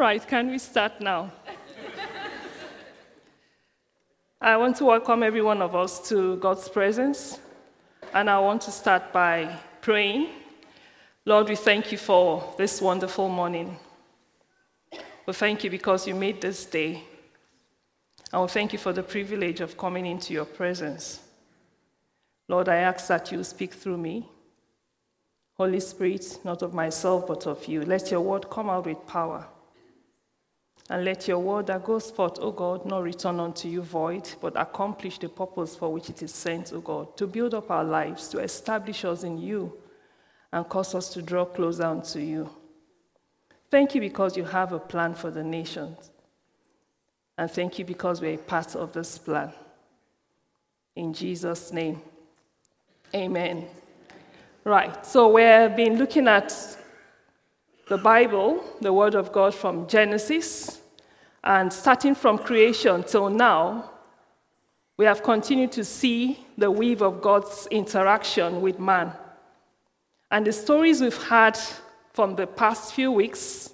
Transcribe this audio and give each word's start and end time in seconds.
right, 0.00 0.26
can 0.26 0.50
we 0.50 0.58
start 0.58 0.98
now? 0.98 1.30
I 4.40 4.56
want 4.56 4.76
to 4.76 4.86
welcome 4.86 5.22
every 5.22 5.42
one 5.42 5.60
of 5.60 5.76
us 5.76 6.08
to 6.08 6.38
God's 6.38 6.70
presence, 6.70 7.38
and 8.14 8.30
I 8.30 8.38
want 8.38 8.62
to 8.62 8.70
start 8.70 9.12
by 9.12 9.54
praying. 9.82 10.30
Lord, 11.26 11.50
we 11.50 11.54
thank 11.56 11.92
you 11.92 11.98
for 11.98 12.54
this 12.56 12.80
wonderful 12.80 13.28
morning. 13.28 13.78
We 15.26 15.34
thank 15.34 15.64
you 15.64 15.70
because 15.70 16.08
you 16.08 16.14
made 16.14 16.40
this 16.40 16.64
day. 16.64 17.04
And 18.32 18.40
we 18.40 18.48
thank 18.48 18.72
you 18.72 18.78
for 18.78 18.94
the 18.94 19.02
privilege 19.02 19.60
of 19.60 19.76
coming 19.76 20.06
into 20.06 20.32
your 20.32 20.46
presence. 20.46 21.20
Lord, 22.48 22.70
I 22.70 22.76
ask 22.76 23.06
that 23.08 23.30
you 23.30 23.44
speak 23.44 23.74
through 23.74 23.98
me. 23.98 24.26
Holy 25.58 25.80
Spirit, 25.80 26.38
not 26.42 26.62
of 26.62 26.72
myself, 26.72 27.26
but 27.26 27.46
of 27.46 27.68
you. 27.68 27.82
Let 27.82 28.10
your 28.10 28.22
word 28.22 28.48
come 28.48 28.70
out 28.70 28.86
with 28.86 29.06
power. 29.06 29.46
And 30.90 31.04
let 31.04 31.28
your 31.28 31.38
word 31.38 31.68
that 31.68 31.84
goes 31.84 32.10
forth, 32.10 32.40
O 32.40 32.50
God, 32.50 32.84
not 32.84 33.04
return 33.04 33.38
unto 33.38 33.68
you 33.68 33.80
void, 33.80 34.28
but 34.40 34.60
accomplish 34.60 35.20
the 35.20 35.28
purpose 35.28 35.76
for 35.76 35.92
which 35.92 36.10
it 36.10 36.20
is 36.20 36.34
sent, 36.34 36.72
O 36.72 36.80
God, 36.80 37.16
to 37.16 37.28
build 37.28 37.54
up 37.54 37.70
our 37.70 37.84
lives, 37.84 38.26
to 38.30 38.40
establish 38.40 39.04
us 39.04 39.22
in 39.22 39.38
you, 39.38 39.72
and 40.52 40.68
cause 40.68 40.96
us 40.96 41.08
to 41.10 41.22
draw 41.22 41.44
closer 41.44 41.84
unto 41.84 42.18
you. 42.18 42.50
Thank 43.70 43.94
you 43.94 44.00
because 44.00 44.36
you 44.36 44.42
have 44.42 44.72
a 44.72 44.80
plan 44.80 45.14
for 45.14 45.30
the 45.30 45.44
nations. 45.44 46.10
And 47.38 47.48
thank 47.48 47.78
you 47.78 47.84
because 47.84 48.20
we're 48.20 48.34
a 48.34 48.38
part 48.38 48.74
of 48.74 48.92
this 48.92 49.16
plan. 49.16 49.52
In 50.96 51.14
Jesus' 51.14 51.72
name, 51.72 52.02
amen. 53.14 53.68
Right, 54.64 55.06
so 55.06 55.28
we've 55.28 55.76
been 55.76 55.98
looking 55.98 56.26
at 56.26 56.52
the 57.88 57.96
Bible, 57.96 58.64
the 58.80 58.92
Word 58.92 59.14
of 59.14 59.30
God 59.30 59.54
from 59.54 59.86
Genesis, 59.86 60.79
and 61.42 61.72
starting 61.72 62.14
from 62.14 62.38
creation 62.38 63.02
till 63.02 63.30
now, 63.30 63.90
we 64.96 65.06
have 65.06 65.22
continued 65.22 65.72
to 65.72 65.84
see 65.84 66.44
the 66.58 66.70
weave 66.70 67.00
of 67.00 67.22
God's 67.22 67.66
interaction 67.70 68.60
with 68.60 68.78
man. 68.78 69.12
And 70.30 70.46
the 70.46 70.52
stories 70.52 71.00
we've 71.00 71.22
had 71.24 71.58
from 72.12 72.36
the 72.36 72.46
past 72.46 72.92
few 72.92 73.10
weeks, 73.10 73.70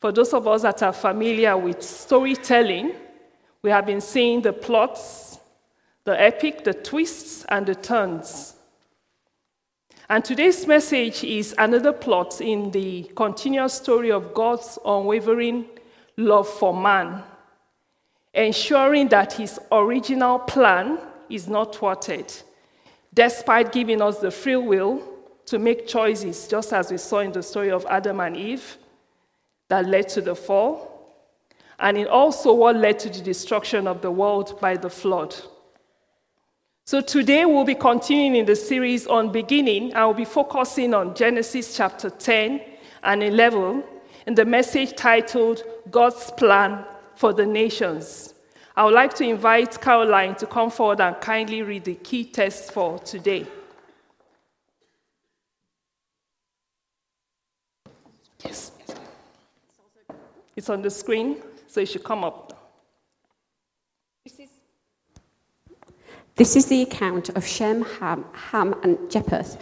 for 0.00 0.12
those 0.12 0.34
of 0.34 0.46
us 0.46 0.62
that 0.62 0.82
are 0.82 0.92
familiar 0.92 1.56
with 1.56 1.82
storytelling, 1.82 2.92
we 3.62 3.70
have 3.70 3.86
been 3.86 4.02
seeing 4.02 4.42
the 4.42 4.52
plots, 4.52 5.40
the 6.04 6.20
epic, 6.20 6.62
the 6.62 6.74
twists, 6.74 7.46
and 7.48 7.66
the 7.66 7.74
turns. 7.74 8.54
And 10.08 10.24
today's 10.24 10.66
message 10.66 11.24
is 11.24 11.54
another 11.58 11.92
plot 11.92 12.40
in 12.40 12.70
the 12.70 13.10
continuous 13.16 13.72
story 13.72 14.12
of 14.12 14.34
God's 14.34 14.78
unwavering 14.84 15.64
love 16.16 16.48
for 16.48 16.74
man, 16.74 17.22
ensuring 18.32 19.08
that 19.08 19.32
his 19.34 19.58
original 19.70 20.38
plan 20.38 20.98
is 21.28 21.48
not 21.48 21.74
thwarted, 21.74 22.32
despite 23.12 23.72
giving 23.72 24.00
us 24.00 24.18
the 24.18 24.30
free 24.30 24.56
will 24.56 25.02
to 25.46 25.58
make 25.58 25.86
choices, 25.86 26.48
just 26.48 26.72
as 26.72 26.90
we 26.90 26.98
saw 26.98 27.20
in 27.20 27.32
the 27.32 27.42
story 27.42 27.70
of 27.70 27.86
Adam 27.86 28.20
and 28.20 28.36
Eve 28.36 28.78
that 29.68 29.86
led 29.86 30.08
to 30.08 30.20
the 30.20 30.34
fall, 30.34 30.92
and 31.78 31.98
in 31.98 32.06
also 32.06 32.52
what 32.52 32.76
led 32.76 32.98
to 32.98 33.10
the 33.10 33.20
destruction 33.20 33.86
of 33.86 34.00
the 34.00 34.10
world 34.10 34.58
by 34.60 34.76
the 34.76 34.88
flood. 34.88 35.34
So 36.84 37.00
today 37.00 37.44
we'll 37.44 37.64
be 37.64 37.74
continuing 37.74 38.36
in 38.36 38.46
the 38.46 38.54
series 38.54 39.08
on 39.08 39.32
beginning. 39.32 39.94
I 39.94 40.06
will 40.06 40.14
be 40.14 40.24
focusing 40.24 40.94
on 40.94 41.16
Genesis 41.16 41.76
chapter 41.76 42.10
10 42.10 42.62
and 43.02 43.22
11 43.24 43.82
in 44.26 44.34
the 44.34 44.44
message 44.44 44.94
titled 44.96 45.62
God's 45.90 46.30
Plan 46.32 46.84
for 47.14 47.32
the 47.32 47.46
Nations. 47.46 48.34
I 48.76 48.84
would 48.84 48.94
like 48.94 49.14
to 49.14 49.24
invite 49.24 49.80
Caroline 49.80 50.34
to 50.36 50.46
come 50.46 50.70
forward 50.70 51.00
and 51.00 51.18
kindly 51.20 51.62
read 51.62 51.84
the 51.84 51.94
key 51.94 52.24
text 52.24 52.72
for 52.72 52.98
today. 52.98 53.46
Yes. 58.44 58.72
It's 60.54 60.68
on 60.68 60.82
the 60.82 60.90
screen, 60.90 61.42
so 61.68 61.80
it 61.80 61.86
should 61.86 62.04
come 62.04 62.24
up. 62.24 62.52
This 66.34 66.54
is, 66.54 66.66
the 66.66 66.82
account 66.82 67.30
of 67.30 67.46
Shem, 67.46 67.82
Ham, 67.98 68.26
Ham, 68.34 68.74
and 68.82 69.10
Japheth, 69.10 69.56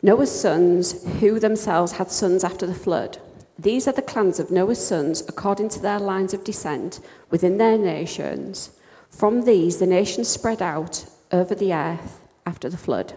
Noah's 0.00 0.30
sons, 0.30 1.04
who 1.18 1.40
themselves 1.40 1.90
had 1.92 2.08
sons 2.08 2.44
after 2.44 2.68
the 2.68 2.74
flood. 2.74 3.18
These 3.58 3.86
are 3.86 3.92
the 3.92 4.02
clans 4.02 4.40
of 4.40 4.50
Noah's 4.50 4.84
sons 4.84 5.22
according 5.28 5.68
to 5.70 5.80
their 5.80 6.00
lines 6.00 6.34
of 6.34 6.44
descent 6.44 7.00
within 7.30 7.58
their 7.58 7.78
nations. 7.78 8.70
From 9.10 9.42
these, 9.42 9.78
the 9.78 9.86
nations 9.86 10.28
spread 10.28 10.60
out 10.60 11.06
over 11.30 11.54
the 11.54 11.72
earth 11.72 12.20
after 12.44 12.68
the 12.68 12.76
flood. 12.76 13.14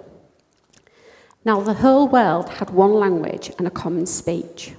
Now, 1.43 1.61
the 1.61 1.75
whole 1.75 2.07
world 2.07 2.49
had 2.49 2.69
one 2.69 2.93
language 2.93 3.51
and 3.57 3.65
a 3.65 3.71
common 3.71 4.05
speech. 4.05 4.73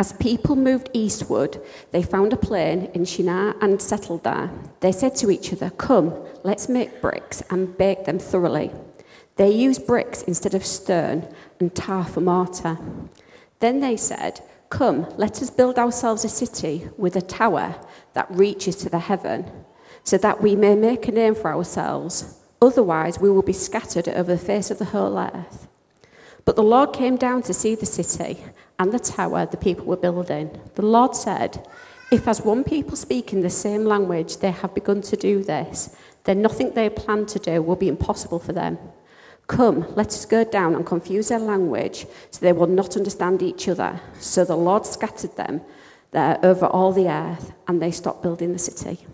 As 0.00 0.12
people 0.12 0.56
moved 0.56 0.90
eastward, 0.92 1.60
they 1.90 2.02
found 2.02 2.32
a 2.32 2.36
plain 2.36 2.90
in 2.94 3.04
Shinar 3.04 3.56
and 3.60 3.80
settled 3.80 4.24
there. 4.24 4.50
They 4.80 4.92
said 4.92 5.16
to 5.16 5.30
each 5.30 5.52
other, 5.52 5.70
Come, 5.70 6.14
let's 6.44 6.68
make 6.68 7.00
bricks 7.00 7.42
and 7.50 7.76
bake 7.76 8.04
them 8.04 8.18
thoroughly. 8.18 8.70
They 9.36 9.50
used 9.50 9.86
bricks 9.86 10.22
instead 10.22 10.54
of 10.54 10.66
stone 10.66 11.32
and 11.58 11.74
tar 11.74 12.04
for 12.04 12.20
mortar. 12.20 12.78
Then 13.60 13.80
they 13.80 13.96
said, 13.96 14.40
Come, 14.70 15.06
let 15.16 15.40
us 15.42 15.50
build 15.50 15.78
ourselves 15.78 16.24
a 16.24 16.28
city 16.28 16.88
with 16.96 17.16
a 17.16 17.22
tower 17.22 17.74
that 18.12 18.30
reaches 18.30 18.76
to 18.76 18.90
the 18.90 18.98
heaven, 18.98 19.50
so 20.04 20.18
that 20.18 20.42
we 20.42 20.56
may 20.56 20.74
make 20.74 21.08
a 21.08 21.12
name 21.12 21.34
for 21.34 21.52
ourselves. 21.52 22.38
Otherwise, 22.60 23.18
we 23.18 23.30
will 23.30 23.42
be 23.42 23.52
scattered 23.52 24.08
over 24.08 24.34
the 24.34 24.38
face 24.38 24.70
of 24.70 24.78
the 24.78 24.86
whole 24.86 25.18
earth. 25.18 25.68
But 26.44 26.56
the 26.56 26.62
Lord 26.62 26.92
came 26.92 27.16
down 27.16 27.42
to 27.42 27.54
see 27.54 27.74
the 27.74 27.86
city 27.86 28.42
and 28.78 28.92
the 28.92 28.98
tower 28.98 29.46
the 29.46 29.56
people 29.56 29.84
were 29.84 29.96
building. 29.96 30.58
The 30.74 30.86
Lord 30.86 31.14
said, 31.14 31.66
If 32.10 32.26
as 32.26 32.42
one 32.42 32.64
people 32.64 32.96
speak 32.96 33.32
in 33.32 33.42
the 33.42 33.50
same 33.50 33.84
language 33.84 34.38
they 34.38 34.50
have 34.50 34.74
begun 34.74 35.02
to 35.02 35.16
do 35.16 35.44
this, 35.44 35.94
then 36.24 36.42
nothing 36.42 36.70
they 36.70 36.88
plan 36.88 37.26
to 37.26 37.38
do 37.38 37.62
will 37.62 37.76
be 37.76 37.88
impossible 37.88 38.38
for 38.38 38.52
them. 38.52 38.78
Come, 39.48 39.86
let 39.96 40.08
us 40.08 40.26
go 40.26 40.44
down 40.44 40.74
and 40.74 40.84
confuse 40.84 41.28
their 41.28 41.38
language 41.38 42.06
so 42.30 42.40
they 42.40 42.52
will 42.52 42.66
not 42.66 42.96
understand 42.96 43.42
each 43.42 43.66
other. 43.66 43.98
So 44.20 44.44
the 44.44 44.56
Lord 44.56 44.84
scattered 44.84 45.34
them 45.36 45.62
there 46.10 46.38
over 46.42 46.66
all 46.66 46.92
the 46.92 47.08
earth, 47.08 47.52
and 47.66 47.82
they 47.82 47.90
stopped 47.90 48.22
building 48.22 48.52
the 48.52 48.58
city. 48.58 49.06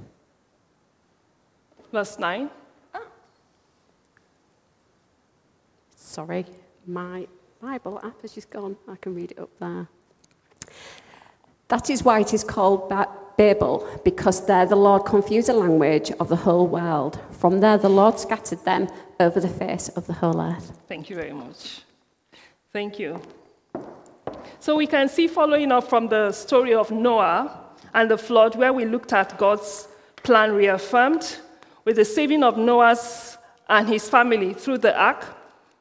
Verse 1.92 2.18
9. 2.18 2.50
Ah. 2.92 3.00
Sorry, 5.96 6.44
my 6.86 7.26
Bible 7.60 8.00
app 8.04 8.20
has 8.22 8.32
just 8.32 8.50
gone. 8.50 8.76
I 8.88 8.96
can 8.96 9.14
read 9.14 9.32
it 9.32 9.38
up 9.38 9.50
there. 9.58 9.88
That 11.68 11.90
is 11.90 12.04
why 12.04 12.20
it 12.20 12.34
is 12.34 12.44
called 12.44 12.88
Babel, 13.36 13.86
because 14.04 14.46
there 14.46 14.66
the 14.66 14.76
Lord 14.76 15.04
confused 15.04 15.48
the 15.48 15.54
language 15.54 16.10
of 16.20 16.28
the 16.28 16.36
whole 16.36 16.66
world. 16.66 17.18
From 17.32 17.60
there 17.60 17.78
the 17.78 17.88
Lord 17.88 18.18
scattered 18.18 18.64
them 18.64 18.88
over 19.20 19.40
the 19.40 19.48
face 19.48 19.88
of 19.90 20.06
the 20.06 20.12
whole 20.12 20.40
earth. 20.40 20.78
Thank 20.88 21.10
you 21.10 21.16
very 21.16 21.32
much. 21.32 21.82
Thank 22.72 22.98
you. 22.98 23.20
So 24.60 24.76
we 24.76 24.86
can 24.86 25.08
see, 25.08 25.28
following 25.28 25.70
up 25.72 25.88
from 25.88 26.08
the 26.08 26.32
story 26.32 26.74
of 26.74 26.90
Noah 26.90 27.60
and 27.92 28.10
the 28.10 28.18
flood, 28.18 28.56
where 28.56 28.72
we 28.72 28.84
looked 28.84 29.12
at 29.12 29.38
God's 29.38 29.88
plan 30.22 30.52
reaffirmed 30.52 31.38
with 31.84 31.96
the 31.96 32.04
saving 32.04 32.42
of 32.42 32.56
Noah's 32.56 33.36
and 33.68 33.88
his 33.88 34.08
family 34.08 34.54
through 34.54 34.78
the 34.78 34.98
ark 34.98 35.24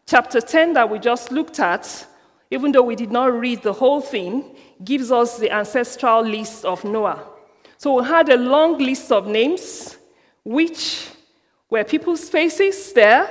Chapter 0.06 0.42
10 0.42 0.74
that 0.74 0.90
we 0.90 1.00
just 1.00 1.32
looked 1.32 1.60
at, 1.60 2.06
even 2.52 2.72
though 2.72 2.84
we 2.84 2.96
did 2.96 3.12
not 3.12 3.34
read 3.34 3.64
the 3.64 3.72
whole 3.72 4.02
thing, 4.02 4.56
gives 4.84 5.12
us 5.12 5.40
the 5.40 5.50
ancestral 5.50 6.22
list 6.22 6.66
of 6.66 6.84
Noah. 6.84 7.24
So 7.84 8.00
we 8.00 8.08
had 8.08 8.30
a 8.30 8.38
long 8.38 8.78
list 8.78 9.12
of 9.12 9.28
names, 9.28 9.98
which 10.46 11.10
were 11.70 11.84
people's 11.84 12.30
faces 12.30 12.94
there, 12.94 13.28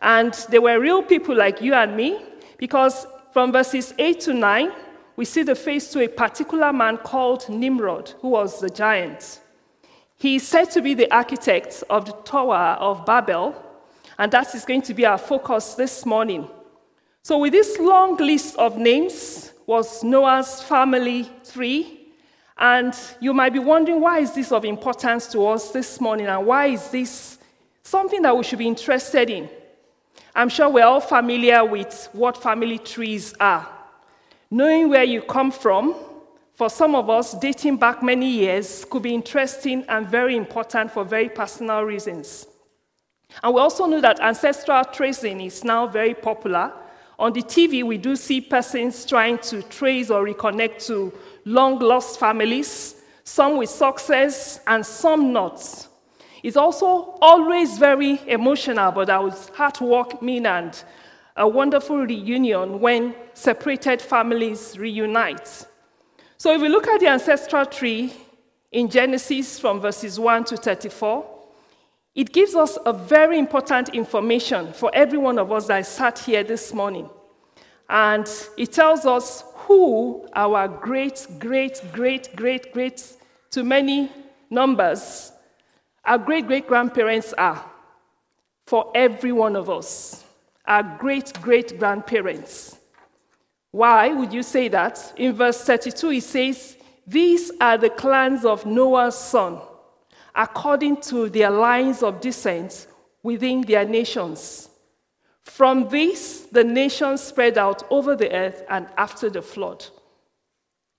and 0.00 0.32
they 0.48 0.60
were 0.60 0.78
real 0.78 1.02
people 1.02 1.34
like 1.34 1.60
you 1.60 1.74
and 1.74 1.96
me, 1.96 2.22
because 2.56 3.04
from 3.32 3.50
verses 3.50 3.92
8 3.98 4.20
to 4.20 4.32
9, 4.32 4.70
we 5.16 5.24
see 5.24 5.42
the 5.42 5.56
face 5.56 5.90
to 5.90 6.04
a 6.04 6.08
particular 6.08 6.72
man 6.72 6.98
called 6.98 7.48
Nimrod, 7.48 8.14
who 8.20 8.28
was 8.28 8.60
the 8.60 8.70
giant. 8.70 9.40
He 10.14 10.36
is 10.36 10.46
said 10.46 10.66
to 10.66 10.82
be 10.82 10.94
the 10.94 11.12
architect 11.12 11.82
of 11.90 12.04
the 12.04 12.12
Tower 12.12 12.76
of 12.78 13.04
Babel, 13.04 13.60
and 14.20 14.30
that 14.30 14.54
is 14.54 14.64
going 14.64 14.82
to 14.82 14.94
be 14.94 15.04
our 15.04 15.18
focus 15.18 15.74
this 15.74 16.06
morning. 16.06 16.48
So, 17.24 17.38
with 17.38 17.54
this 17.54 17.76
long 17.80 18.16
list 18.18 18.54
of 18.56 18.78
names, 18.78 19.50
was 19.66 20.04
Noah's 20.04 20.62
family 20.62 21.28
tree. 21.52 21.99
And 22.60 22.94
you 23.20 23.32
might 23.32 23.54
be 23.54 23.58
wondering 23.58 24.02
why 24.02 24.18
is 24.18 24.32
this 24.34 24.52
of 24.52 24.66
importance 24.66 25.26
to 25.28 25.46
us 25.46 25.70
this 25.70 25.98
morning 25.98 26.26
and 26.26 26.46
why 26.46 26.66
is 26.66 26.90
this 26.90 27.38
something 27.82 28.20
that 28.20 28.36
we 28.36 28.44
should 28.44 28.58
be 28.58 28.68
interested 28.68 29.30
in? 29.30 29.48
I'm 30.34 30.50
sure 30.50 30.68
we're 30.68 30.84
all 30.84 31.00
familiar 31.00 31.64
with 31.64 32.10
what 32.12 32.40
family 32.40 32.78
trees 32.78 33.34
are. 33.40 33.66
Knowing 34.50 34.90
where 34.90 35.04
you 35.04 35.22
come 35.22 35.50
from, 35.50 35.94
for 36.54 36.68
some 36.68 36.94
of 36.94 37.08
us, 37.08 37.32
dating 37.32 37.78
back 37.78 38.02
many 38.02 38.28
years 38.28 38.84
could 38.84 39.04
be 39.04 39.14
interesting 39.14 39.82
and 39.88 40.06
very 40.06 40.36
important 40.36 40.90
for 40.90 41.02
very 41.02 41.30
personal 41.30 41.82
reasons. 41.82 42.46
And 43.42 43.54
we 43.54 43.60
also 43.60 43.86
know 43.86 44.02
that 44.02 44.20
ancestral 44.20 44.84
tracing 44.84 45.40
is 45.40 45.64
now 45.64 45.86
very 45.86 46.12
popular. 46.12 46.72
On 47.18 47.32
the 47.32 47.42
TV, 47.42 47.82
we 47.82 47.96
do 47.96 48.16
see 48.16 48.42
persons 48.42 49.06
trying 49.06 49.38
to 49.38 49.62
trace 49.62 50.10
or 50.10 50.24
reconnect 50.24 50.86
to 50.88 51.12
long 51.44 51.78
lost 51.78 52.18
families, 52.18 52.96
some 53.24 53.56
with 53.56 53.70
success 53.70 54.60
and 54.66 54.84
some 54.84 55.32
not. 55.32 55.88
It's 56.42 56.56
also 56.56 57.18
always 57.20 57.78
very 57.78 58.20
emotional, 58.26 58.92
but 58.92 59.06
that 59.06 59.22
was 59.22 59.50
heartwarming 59.50 60.46
and 60.46 60.84
a 61.36 61.46
wonderful 61.46 61.98
reunion 61.98 62.80
when 62.80 63.14
separated 63.34 64.00
families 64.00 64.78
reunite. 64.78 65.66
So 66.36 66.54
if 66.54 66.60
we 66.60 66.68
look 66.68 66.88
at 66.88 67.00
the 67.00 67.08
ancestral 67.08 67.66
tree 67.66 68.12
in 68.72 68.88
Genesis 68.88 69.58
from 69.58 69.80
verses 69.80 70.18
1 70.18 70.44
to 70.44 70.56
34, 70.56 71.26
it 72.14 72.32
gives 72.32 72.54
us 72.54 72.78
a 72.84 72.92
very 72.92 73.38
important 73.38 73.90
information 73.90 74.72
for 74.72 74.90
every 74.94 75.18
one 75.18 75.38
of 75.38 75.52
us 75.52 75.66
that 75.68 75.86
sat 75.86 76.18
here 76.18 76.42
this 76.42 76.72
morning. 76.74 77.08
And 77.88 78.28
it 78.56 78.72
tells 78.72 79.06
us 79.06 79.44
who 79.70 80.26
our 80.34 80.66
great, 80.66 81.28
great, 81.38 81.80
great, 81.92 82.34
great, 82.34 82.72
great, 82.72 83.12
to 83.52 83.62
many 83.62 84.10
numbers, 84.50 85.30
our 86.04 86.18
great 86.18 86.48
great 86.48 86.66
grandparents 86.66 87.32
are 87.34 87.64
for 88.66 88.90
every 88.96 89.30
one 89.30 89.54
of 89.54 89.70
us. 89.70 90.24
Our 90.66 90.82
great 90.98 91.40
great 91.40 91.78
grandparents. 91.78 92.78
Why 93.70 94.08
would 94.08 94.32
you 94.32 94.42
say 94.42 94.66
that? 94.66 95.12
In 95.16 95.34
verse 95.34 95.62
32, 95.62 96.10
it 96.10 96.24
says, 96.24 96.76
These 97.06 97.52
are 97.60 97.78
the 97.78 97.90
clans 97.90 98.44
of 98.44 98.66
Noah's 98.66 99.16
son 99.16 99.60
according 100.34 101.00
to 101.02 101.28
their 101.28 101.50
lines 101.50 102.02
of 102.02 102.20
descent 102.20 102.88
within 103.22 103.60
their 103.60 103.84
nations. 103.84 104.69
From 105.50 105.88
this, 105.88 106.46
the 106.52 106.62
nations 106.62 107.22
spread 107.22 107.58
out 107.58 107.82
over 107.90 108.14
the 108.14 108.32
earth 108.32 108.62
and 108.70 108.86
after 108.96 109.28
the 109.28 109.42
flood. 109.42 109.84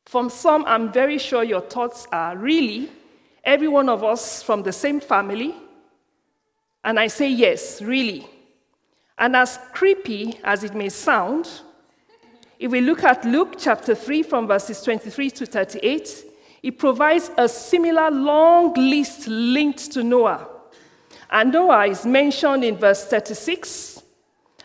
From 0.06 0.30
some, 0.30 0.66
I'm 0.68 0.92
very 0.92 1.18
sure 1.18 1.42
your 1.42 1.62
thoughts 1.62 2.06
are 2.12 2.36
really 2.36 2.92
every 3.46 3.70
one 3.70 3.88
of 3.88 4.04
us 4.04 4.44
from 4.44 4.62
the 4.62 4.74
same 4.74 5.00
family. 5.00 5.56
And 6.84 7.00
I 7.00 7.08
say 7.08 7.30
yes, 7.30 7.82
really. 7.82 8.28
And 9.18 9.38
as 9.38 9.58
creepy 9.72 10.38
as 10.44 10.66
it 10.66 10.76
may 10.76 10.90
sound, 10.90 11.50
if 12.60 12.72
we 12.72 12.82
look 12.82 13.06
at 13.06 13.24
Luke 13.24 13.56
chapter 13.58 13.96
3 13.96 14.22
from 14.22 14.48
verses 14.48 14.82
23 14.84 15.32
to 15.32 15.46
38, 15.46 16.26
it 16.62 16.78
provides 16.78 17.32
a 17.38 17.48
similar 17.48 18.12
long 18.12 18.74
list 18.74 19.30
linked 19.30 19.94
to 19.94 20.04
Noah. 20.04 20.46
And 21.32 21.54
Noah 21.54 21.88
is 21.88 22.06
mentioned 22.06 22.66
in 22.66 22.76
verse 22.76 23.06
36 23.06 24.01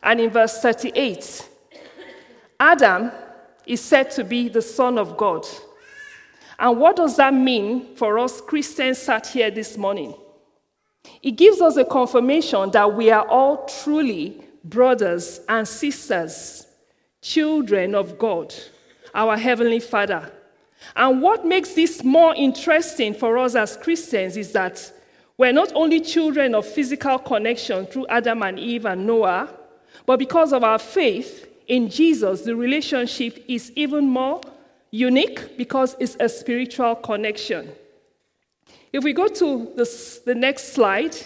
and 0.07 0.21
in 0.21 0.31
verse 0.31 0.61
38. 0.61 1.49
Adam 2.59 3.11
is 3.67 3.81
said 3.81 4.11
to 4.13 4.25
be 4.25 4.49
the 4.49 4.63
Son 4.63 4.97
of 4.99 5.17
God. 5.17 5.45
And 6.59 6.79
what 6.79 6.97
does 6.97 7.17
that 7.17 7.35
mean 7.35 7.95
for 7.97 8.19
us 8.19 8.41
Christians 8.41 8.99
sat 8.99 9.27
here 9.27 9.51
this 9.51 9.77
morning? 9.77 10.15
It 11.23 11.33
gives 11.33 11.61
us 11.61 11.77
a 11.77 11.85
confirmation 11.85 12.71
that 12.71 12.95
we 12.95 13.11
are 13.11 13.27
all 13.29 13.67
truly 13.83 14.43
brothers 14.65 15.41
and 15.49 15.67
sisters, 15.67 16.67
children 17.21 17.95
of 17.95 18.17
God, 18.17 18.55
our 19.13 19.37
Heavenly 19.37 19.81
Father. 19.81 20.33
And 20.95 21.21
what 21.21 21.45
makes 21.45 21.75
this 21.75 22.05
more 22.05 22.35
interesting 22.37 23.13
for 23.13 23.39
us 23.39 23.57
as 23.57 23.77
Christians 23.77 24.37
is 24.37 24.53
that 24.53 24.93
we're 25.37 25.53
not 25.53 25.73
only 25.75 26.01
children 26.01 26.55
of 26.55 26.65
physical 26.65 27.19
connection 27.19 27.87
through 27.87 28.07
Adam 28.07 28.43
and 28.43 28.59
Eve 28.59 28.87
and 28.87 29.07
Noah, 29.07 29.53
but 30.05 30.19
because 30.19 30.53
of 30.53 30.65
our 30.65 30.79
faith 30.79 31.49
in 31.67 31.89
Jesus, 31.89 32.43
the 32.43 32.55
relationship 32.55 33.45
is 33.49 33.73
even 33.75 34.09
more 34.09 34.41
unique 34.91 35.57
because 35.57 35.97
it's 35.99 36.17
a 36.21 36.29
spiritual 36.29 36.95
connection. 36.97 37.73
If 38.93 39.05
we 39.05 39.13
go 39.13 39.29
to 39.29 39.73
this, 39.77 40.21
the 40.21 40.35
next 40.35 40.73
slide, 40.73 41.17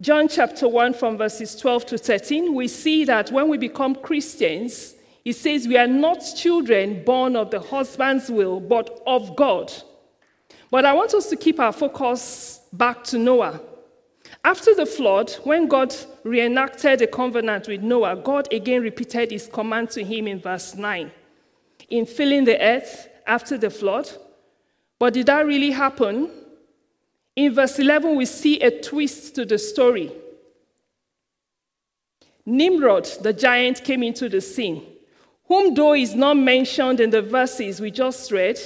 John 0.00 0.28
chapter 0.28 0.68
1, 0.68 0.94
from 0.94 1.16
verses 1.16 1.56
12 1.56 1.86
to 1.86 1.98
13, 1.98 2.54
we 2.54 2.68
see 2.68 3.04
that 3.04 3.30
when 3.30 3.48
we 3.48 3.56
become 3.56 3.94
Christians, 3.94 4.94
it 5.24 5.34
says, 5.34 5.66
We 5.66 5.78
are 5.78 5.86
not 5.86 6.18
children 6.36 7.02
born 7.04 7.36
of 7.36 7.50
the 7.50 7.60
husband's 7.60 8.30
will, 8.30 8.60
but 8.60 9.02
of 9.06 9.34
God. 9.34 9.72
But 10.70 10.84
I 10.84 10.92
want 10.92 11.14
us 11.14 11.30
to 11.30 11.36
keep 11.36 11.58
our 11.58 11.72
focus 11.72 12.60
back 12.72 13.04
to 13.04 13.18
Noah. 13.18 13.60
After 14.44 14.74
the 14.74 14.84
flood, 14.84 15.32
when 15.44 15.66
God 15.68 15.94
reenacted 16.22 17.00
a 17.00 17.06
covenant 17.06 17.66
with 17.66 17.82
Noah, 17.82 18.16
God 18.16 18.52
again 18.52 18.82
repeated 18.82 19.30
his 19.30 19.48
command 19.48 19.90
to 19.90 20.04
him 20.04 20.28
in 20.28 20.38
verse 20.38 20.74
9 20.74 21.10
in 21.88 22.06
filling 22.06 22.44
the 22.44 22.60
earth 22.60 23.08
after 23.26 23.56
the 23.56 23.70
flood. 23.70 24.10
But 24.98 25.14
did 25.14 25.26
that 25.26 25.46
really 25.46 25.70
happen? 25.70 26.30
In 27.34 27.54
verse 27.54 27.78
11, 27.78 28.16
we 28.16 28.26
see 28.26 28.60
a 28.60 28.82
twist 28.82 29.34
to 29.34 29.44
the 29.44 29.58
story. 29.58 30.12
Nimrod, 32.46 33.06
the 33.22 33.32
giant, 33.32 33.82
came 33.82 34.02
into 34.02 34.28
the 34.28 34.40
scene 34.40 34.86
whom 35.46 35.74
though 35.74 35.94
is 35.94 36.14
not 36.14 36.36
mentioned 36.36 37.00
in 37.00 37.10
the 37.10 37.22
verses 37.22 37.80
we 37.80 37.90
just 37.90 38.30
read, 38.32 38.58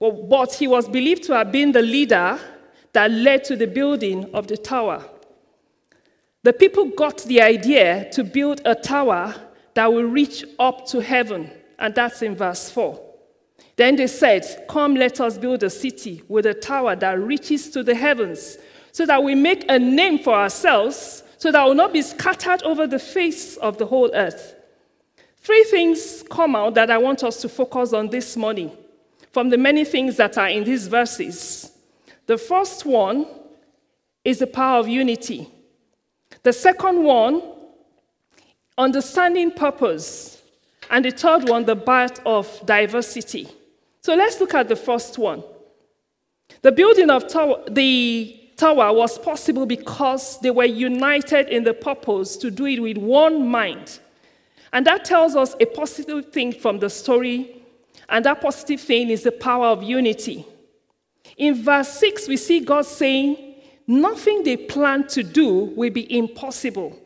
but 0.00 0.52
he 0.54 0.66
was 0.66 0.88
believed 0.88 1.24
to 1.24 1.34
have 1.34 1.50
been 1.50 1.72
the 1.72 1.82
leader 1.82 2.38
that 2.92 3.10
led 3.10 3.44
to 3.44 3.56
the 3.56 3.66
building 3.66 4.28
of 4.34 4.46
the 4.46 4.56
tower. 4.56 5.04
The 6.42 6.52
people 6.52 6.86
got 6.86 7.18
the 7.24 7.40
idea 7.42 8.08
to 8.12 8.24
build 8.24 8.60
a 8.64 8.74
tower 8.74 9.34
that 9.74 9.92
will 9.92 10.04
reach 10.04 10.44
up 10.58 10.86
to 10.88 11.00
heaven, 11.00 11.50
and 11.78 11.94
that's 11.94 12.22
in 12.22 12.34
verse 12.34 12.70
4. 12.70 13.00
Then 13.76 13.96
they 13.96 14.06
said, 14.06 14.66
Come, 14.68 14.94
let 14.94 15.20
us 15.20 15.38
build 15.38 15.62
a 15.62 15.70
city 15.70 16.22
with 16.28 16.46
a 16.46 16.54
tower 16.54 16.96
that 16.96 17.20
reaches 17.20 17.70
to 17.70 17.82
the 17.82 17.94
heavens, 17.94 18.58
so 18.92 19.06
that 19.06 19.22
we 19.22 19.34
make 19.34 19.64
a 19.68 19.78
name 19.78 20.18
for 20.18 20.34
ourselves, 20.34 21.22
so 21.36 21.52
that 21.52 21.62
we 21.62 21.68
will 21.68 21.76
not 21.76 21.92
be 21.92 22.02
scattered 22.02 22.62
over 22.62 22.86
the 22.86 22.98
face 22.98 23.56
of 23.58 23.78
the 23.78 23.86
whole 23.86 24.10
earth. 24.14 24.56
Three 25.36 25.64
things 25.64 26.24
come 26.28 26.56
out 26.56 26.74
that 26.74 26.90
I 26.90 26.98
want 26.98 27.22
us 27.22 27.40
to 27.42 27.48
focus 27.48 27.92
on 27.92 28.08
this 28.08 28.36
morning 28.36 28.76
from 29.32 29.48
the 29.48 29.56
many 29.56 29.84
things 29.84 30.16
that 30.16 30.36
are 30.36 30.48
in 30.48 30.64
these 30.64 30.88
verses. 30.88 31.77
The 32.28 32.36
first 32.36 32.84
one 32.84 33.26
is 34.22 34.38
the 34.38 34.46
power 34.46 34.80
of 34.80 34.86
unity. 34.86 35.48
The 36.42 36.52
second 36.52 37.02
one, 37.02 37.42
understanding 38.76 39.50
purpose. 39.50 40.42
And 40.90 41.06
the 41.06 41.10
third 41.10 41.48
one, 41.48 41.64
the 41.64 41.74
birth 41.74 42.20
of 42.26 42.46
diversity. 42.66 43.48
So 44.02 44.14
let's 44.14 44.38
look 44.40 44.52
at 44.52 44.68
the 44.68 44.76
first 44.76 45.16
one. 45.16 45.42
The 46.60 46.70
building 46.70 47.08
of 47.08 47.24
the 47.74 48.40
tower 48.58 48.92
was 48.92 49.18
possible 49.18 49.64
because 49.64 50.38
they 50.40 50.50
were 50.50 50.66
united 50.66 51.48
in 51.48 51.64
the 51.64 51.72
purpose 51.72 52.36
to 52.38 52.50
do 52.50 52.66
it 52.66 52.80
with 52.80 52.98
one 52.98 53.48
mind. 53.48 54.00
And 54.74 54.86
that 54.86 55.06
tells 55.06 55.34
us 55.34 55.56
a 55.60 55.64
positive 55.64 56.30
thing 56.30 56.52
from 56.52 56.78
the 56.78 56.90
story, 56.90 57.62
and 58.10 58.22
that 58.26 58.42
positive 58.42 58.82
thing 58.82 59.08
is 59.08 59.22
the 59.22 59.32
power 59.32 59.68
of 59.68 59.82
unity. 59.82 60.44
In 61.38 61.62
verse 61.62 61.88
6, 61.88 62.28
we 62.28 62.36
see 62.36 62.60
God 62.60 62.84
saying, 62.84 63.54
Nothing 63.86 64.42
they 64.42 64.56
plan 64.56 65.06
to 65.08 65.22
do 65.22 65.72
will 65.76 65.90
be 65.90 66.18
impossible. 66.18 66.98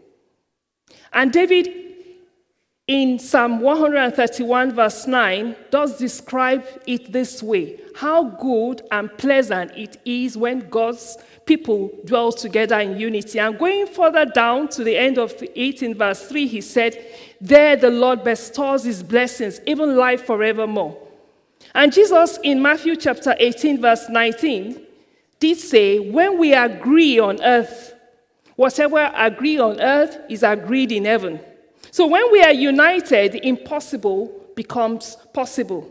And 1.13 1.33
David, 1.33 1.69
in 2.89 3.19
Psalm 3.21 3.61
131, 3.61 4.75
verse 4.75 5.07
9, 5.07 5.55
does 5.71 5.97
describe 5.99 6.65
it 6.87 7.13
this 7.13 7.43
way 7.43 7.81
How 7.95 8.25
good 8.25 8.83
and 8.91 9.17
pleasant 9.17 9.73
it 9.77 10.01
is 10.05 10.37
when 10.37 10.69
God's 10.69 11.19
people 11.47 11.91
dwell 12.05 12.33
together 12.33 12.81
in 12.81 12.99
unity. 12.99 13.39
And 13.39 13.59
going 13.59 13.87
further 13.87 14.25
down 14.25 14.69
to 14.71 14.83
the 14.83 14.97
end 14.97 15.19
of 15.19 15.35
18, 15.55 15.95
verse 15.95 16.27
3, 16.27 16.47
he 16.47 16.61
said, 16.61 16.99
There 17.41 17.77
the 17.77 17.91
Lord 17.91 18.25
bestows 18.25 18.85
his 18.85 19.03
blessings, 19.03 19.61
even 19.67 19.97
life 19.97 20.25
forevermore. 20.25 21.02
And 21.75 21.93
Jesus 21.93 22.39
in 22.43 22.61
Matthew 22.61 22.97
chapter 22.97 23.35
18, 23.39 23.81
verse 23.81 24.09
19, 24.09 24.87
did 25.41 25.59
say, 25.59 25.99
When 25.99 26.39
we 26.39 26.53
agree 26.55 27.19
on 27.19 27.43
earth, 27.43 27.95
whatever 28.57 29.11
agree 29.15 29.59
on 29.59 29.81
earth 29.81 30.19
is 30.29 30.43
agreed 30.43 30.93
in 30.93 31.05
heaven. 31.05 31.41
So 31.91 32.07
when 32.07 32.31
we 32.31 32.43
are 32.43 32.53
united, 32.53 33.33
the 33.33 33.47
impossible 33.47 34.33
becomes 34.55 35.17
possible. 35.33 35.91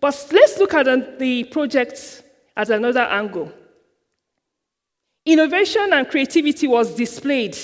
But 0.00 0.26
let's 0.32 0.58
look 0.58 0.74
at 0.74 1.18
the 1.18 1.44
project 1.44 2.22
at 2.56 2.70
another 2.70 3.00
angle. 3.00 3.52
Innovation 5.24 5.92
and 5.92 6.08
creativity 6.08 6.66
was 6.66 6.94
displayed 6.94 7.56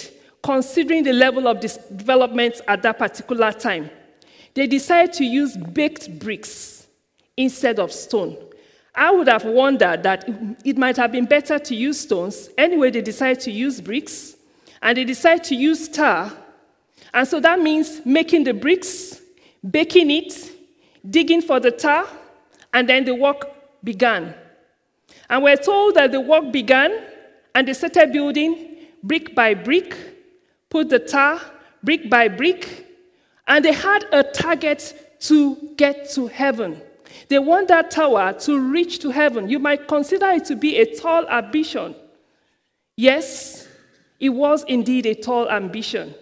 considering 0.42 1.02
the 1.02 1.12
level 1.12 1.48
of 1.48 1.60
development 1.60 2.60
at 2.68 2.82
that 2.82 2.98
particular 2.98 3.52
time. 3.52 3.90
They 4.54 4.66
decided 4.66 5.12
to 5.14 5.24
use 5.24 5.56
baked 5.56 6.18
bricks 6.18 6.77
instead 7.38 7.78
of 7.78 7.92
stone. 7.92 8.36
I 8.94 9.12
would 9.12 9.28
have 9.28 9.44
wondered 9.44 10.02
that 10.02 10.28
it 10.64 10.76
might 10.76 10.96
have 10.96 11.12
been 11.12 11.24
better 11.24 11.58
to 11.58 11.74
use 11.74 12.00
stones. 12.00 12.50
Anyway, 12.58 12.90
they 12.90 13.00
decided 13.00 13.40
to 13.44 13.52
use 13.52 13.80
bricks 13.80 14.36
and 14.82 14.98
they 14.98 15.04
decided 15.04 15.44
to 15.44 15.54
use 15.54 15.88
tar. 15.88 16.32
And 17.14 17.26
so 17.26 17.38
that 17.40 17.60
means 17.60 18.04
making 18.04 18.42
the 18.42 18.52
bricks, 18.52 19.20
baking 19.68 20.10
it, 20.10 20.52
digging 21.08 21.40
for 21.40 21.60
the 21.60 21.70
tar, 21.70 22.06
and 22.74 22.88
then 22.88 23.04
the 23.04 23.14
work 23.14 23.46
began. 23.84 24.34
And 25.30 25.44
we're 25.44 25.56
told 25.56 25.94
that 25.94 26.10
the 26.10 26.20
work 26.20 26.50
began 26.50 27.04
and 27.54 27.68
they 27.68 27.74
started 27.74 28.12
building 28.12 28.78
brick 29.04 29.32
by 29.32 29.54
brick, 29.54 29.96
put 30.68 30.88
the 30.88 30.98
tar 30.98 31.40
brick 31.84 32.10
by 32.10 32.26
brick, 32.26 32.86
and 33.46 33.64
they 33.64 33.72
had 33.72 34.06
a 34.10 34.24
target 34.24 35.16
to 35.20 35.72
get 35.76 36.10
to 36.10 36.26
heaven. 36.26 36.82
They 37.28 37.38
want 37.38 37.68
that 37.68 37.90
tower 37.90 38.32
to 38.40 38.60
reach 38.60 38.98
to 39.00 39.10
heaven. 39.10 39.48
You 39.48 39.58
might 39.58 39.88
consider 39.88 40.28
it 40.30 40.44
to 40.46 40.56
be 40.56 40.76
a 40.76 40.96
tall 40.96 41.28
ambition. 41.28 41.94
Yes, 42.96 43.68
it 44.18 44.30
was 44.30 44.64
indeed 44.64 45.06
a 45.06 45.14
tall 45.14 45.48
ambition. 45.48 46.14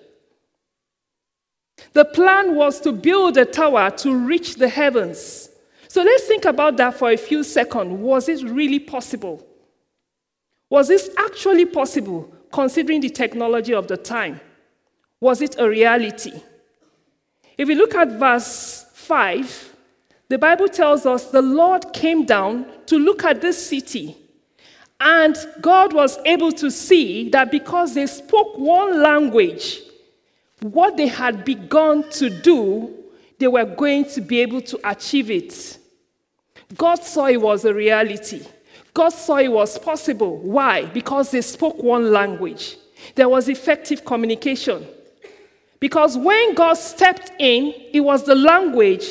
The 1.93 2.05
plan 2.05 2.55
was 2.55 2.81
to 2.83 2.93
build 2.93 3.37
a 3.37 3.45
tower 3.45 3.91
to 3.91 4.15
reach 4.15 4.57
the 4.57 4.69
heavens. 4.69 5.51
So 5.89 6.03
let's 6.03 6.25
think 6.25 6.45
about 6.45 6.77
that 6.77 6.95
for 6.95 7.11
a 7.11 7.17
few 7.17 7.43
seconds. 7.43 7.93
Was 7.93 8.29
it 8.29 8.43
really 8.43 8.79
possible? 8.79 9.47
Was 10.69 10.89
this 10.89 11.11
actually 11.17 11.67
possible 11.67 12.33
considering 12.53 13.01
the 13.01 13.11
technology 13.11 13.73
of 13.73 13.87
the 13.87 13.97
time? 13.97 14.41
Was 15.21 15.41
it 15.41 15.57
a 15.59 15.69
reality? 15.69 16.33
If 17.57 17.69
we 17.69 17.75
look 17.75 17.95
at 17.95 18.13
verse 18.13 18.87
5, 18.93 19.76
the 20.29 20.39
Bible 20.39 20.69
tells 20.69 21.07
us 21.07 21.31
the 21.31 21.43
Lord 21.43 21.93
came 21.93 22.25
down 22.25 22.67
to 22.87 22.99
look 22.99 23.25
at 23.25 23.41
this 23.41 23.65
city. 23.69 24.17
And 24.99 25.37
God 25.61 25.93
was 25.93 26.19
able 26.25 26.53
to 26.53 26.71
see 26.71 27.29
that 27.31 27.51
because 27.51 27.95
they 27.95 28.07
spoke 28.07 28.57
one 28.59 29.03
language, 29.03 29.81
what 30.63 30.97
they 30.97 31.07
had 31.07 31.45
begun 31.45 32.09
to 32.13 32.31
do, 32.31 32.95
they 33.39 33.47
were 33.47 33.65
going 33.65 34.07
to 34.07 34.21
be 34.21 34.41
able 34.41 34.63
to 34.63 34.81
achieve 34.89 35.31
it. 35.31 35.79
God 36.77 37.03
saw 37.05 37.27
it 37.27 37.41
was 37.41 37.65
a 37.65 37.75
reality. 37.75 38.43
God 38.95 39.11
saw 39.11 39.37
it 39.37 39.53
was 39.53 39.79
possible. 39.79 40.39
Why? 40.39 40.87
Because 40.87 41.31
they 41.31 41.43
spoke 41.43 41.83
one 41.83 42.11
language. 42.11 42.79
There 43.15 43.29
was 43.29 43.49
effective 43.49 44.05
communication. 44.05 44.87
Because 45.79 46.17
when 46.17 46.55
God 46.55 46.75
stepped 46.75 47.31
in, 47.39 47.75
it 47.93 48.01
was 48.01 48.25
the 48.25 48.35
language 48.35 49.07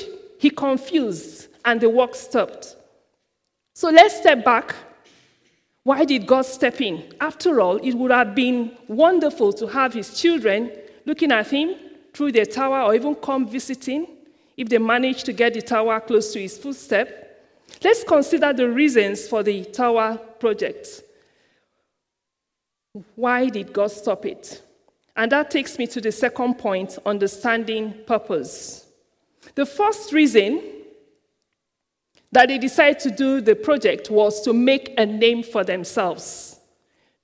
he 0.45 0.51
confused 0.51 1.47
and 1.65 1.81
the 1.81 1.89
work 1.89 2.13
stopped. 2.13 2.75
So 3.73 3.89
let's 3.89 4.17
step 4.17 4.45
back. 4.45 4.75
Why 5.81 6.05
did 6.05 6.27
God 6.27 6.43
step 6.43 6.79
in? 6.81 7.03
After 7.19 7.59
all, 7.59 7.77
it 7.77 7.95
would 7.95 8.11
have 8.11 8.35
been 8.35 8.77
wonderful 8.87 9.53
to 9.53 9.65
have 9.65 9.95
his 9.95 10.21
children 10.21 10.71
looking 11.03 11.31
at 11.31 11.49
him 11.49 11.73
through 12.13 12.33
the 12.33 12.45
tower 12.45 12.83
or 12.83 12.93
even 12.93 13.15
come 13.15 13.47
visiting 13.47 14.05
if 14.55 14.69
they 14.69 14.77
managed 14.77 15.25
to 15.25 15.33
get 15.33 15.55
the 15.55 15.63
tower 15.63 15.99
close 15.99 16.31
to 16.33 16.39
his 16.39 16.59
footstep. 16.59 17.41
Let's 17.83 18.03
consider 18.03 18.53
the 18.53 18.69
reasons 18.69 19.27
for 19.27 19.41
the 19.41 19.65
tower 19.65 20.19
project. 20.39 21.01
Why 23.15 23.49
did 23.49 23.73
God 23.73 23.89
stop 23.89 24.27
it? 24.27 24.61
And 25.15 25.31
that 25.31 25.49
takes 25.49 25.79
me 25.79 25.87
to 25.87 25.99
the 25.99 26.11
second 26.11 26.59
point 26.59 26.99
understanding 27.03 27.95
purpose. 28.05 28.84
The 29.53 29.65
first 29.65 30.11
reason 30.11 30.61
that 32.31 32.47
they 32.47 32.57
decided 32.57 32.99
to 32.99 33.11
do 33.11 33.41
the 33.41 33.55
project 33.55 34.09
was 34.09 34.41
to 34.41 34.53
make 34.53 34.93
a 34.97 35.05
name 35.05 35.43
for 35.43 35.63
themselves. 35.63 36.59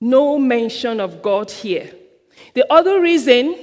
No 0.00 0.38
mention 0.38 1.00
of 1.00 1.22
God 1.22 1.50
here. 1.50 1.92
The 2.54 2.70
other 2.72 3.00
reason, 3.00 3.56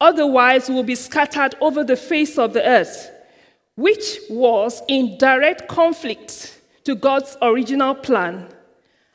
otherwise, 0.00 0.68
will 0.68 0.82
be 0.82 0.94
scattered 0.94 1.54
over 1.60 1.84
the 1.84 1.96
face 1.96 2.38
of 2.38 2.52
the 2.52 2.66
earth, 2.66 3.10
which 3.74 4.18
was 4.30 4.82
in 4.88 5.18
direct 5.18 5.68
conflict 5.68 6.60
to 6.84 6.94
God's 6.94 7.36
original 7.42 7.94
plan 7.94 8.48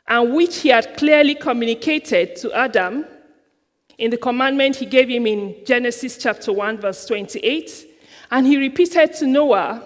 and 0.08 0.34
which 0.34 0.60
he 0.62 0.70
had 0.70 0.96
clearly 0.98 1.36
communicated 1.36 2.36
to 2.36 2.52
Adam 2.54 3.06
in 3.98 4.12
the 4.12 4.18
commandment 4.18 4.76
he 4.76 4.86
gave 4.86 5.10
him 5.10 5.26
in 5.28 5.56
Genesis 5.66 6.18
chapter 6.18 6.52
1, 6.52 6.80
verse 6.80 7.06
28, 7.06 7.88
and 8.34 8.48
he 8.48 8.58
repeated 8.58 9.14
to 9.14 9.28
Noah 9.28 9.84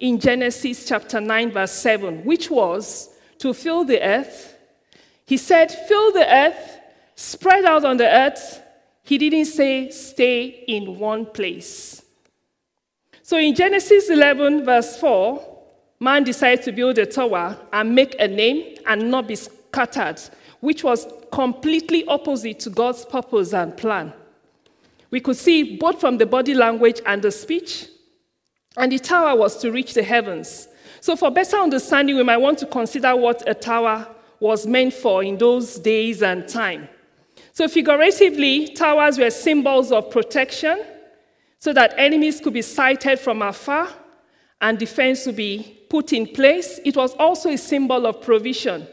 in 0.00 0.18
Genesis 0.18 0.84
chapter 0.84 1.20
9, 1.20 1.52
verse 1.52 1.70
7, 1.70 2.24
which 2.24 2.50
was 2.50 3.08
to 3.38 3.54
fill 3.54 3.84
the 3.84 4.02
earth. 4.04 4.58
He 5.26 5.36
said, 5.36 5.70
Fill 5.70 6.12
the 6.12 6.26
earth, 6.28 6.80
spread 7.14 7.64
out 7.64 7.84
on 7.84 7.96
the 7.96 8.12
earth. 8.12 8.60
He 9.04 9.16
didn't 9.16 9.44
say, 9.44 9.90
Stay 9.90 10.64
in 10.66 10.98
one 10.98 11.24
place. 11.24 12.02
So 13.22 13.38
in 13.38 13.54
Genesis 13.54 14.10
11, 14.10 14.64
verse 14.64 14.96
4, 14.96 15.58
man 16.00 16.24
decided 16.24 16.64
to 16.64 16.72
build 16.72 16.98
a 16.98 17.06
tower 17.06 17.56
and 17.72 17.94
make 17.94 18.16
a 18.18 18.26
name 18.26 18.76
and 18.88 19.08
not 19.08 19.28
be 19.28 19.36
scattered, 19.36 20.20
which 20.58 20.82
was 20.82 21.06
completely 21.30 22.04
opposite 22.06 22.58
to 22.58 22.70
God's 22.70 23.04
purpose 23.04 23.54
and 23.54 23.76
plan. 23.76 24.12
We 25.14 25.20
could 25.20 25.36
see 25.36 25.76
both 25.76 26.00
from 26.00 26.18
the 26.18 26.26
body 26.26 26.54
language 26.54 27.00
and 27.06 27.22
the 27.22 27.30
speech, 27.30 27.86
and 28.76 28.90
the 28.90 28.98
tower 28.98 29.38
was 29.38 29.56
to 29.58 29.70
reach 29.70 29.94
the 29.94 30.02
heavens. 30.02 30.66
So, 31.00 31.14
for 31.14 31.30
better 31.30 31.56
understanding, 31.56 32.16
we 32.16 32.24
might 32.24 32.38
want 32.38 32.58
to 32.58 32.66
consider 32.66 33.14
what 33.14 33.48
a 33.48 33.54
tower 33.54 34.08
was 34.40 34.66
meant 34.66 34.92
for 34.92 35.22
in 35.22 35.38
those 35.38 35.78
days 35.78 36.24
and 36.24 36.48
time. 36.48 36.88
So, 37.52 37.68
figuratively, 37.68 38.70
towers 38.70 39.16
were 39.16 39.30
symbols 39.30 39.92
of 39.92 40.10
protection 40.10 40.84
so 41.60 41.72
that 41.72 41.94
enemies 41.96 42.40
could 42.40 42.54
be 42.54 42.62
sighted 42.62 43.20
from 43.20 43.40
afar 43.40 43.88
and 44.60 44.80
defense 44.80 45.26
would 45.26 45.36
be 45.36 45.78
put 45.88 46.12
in 46.12 46.26
place. 46.26 46.80
It 46.84 46.96
was 46.96 47.14
also 47.20 47.50
a 47.50 47.56
symbol 47.56 48.04
of 48.04 48.20
provision. 48.20 48.88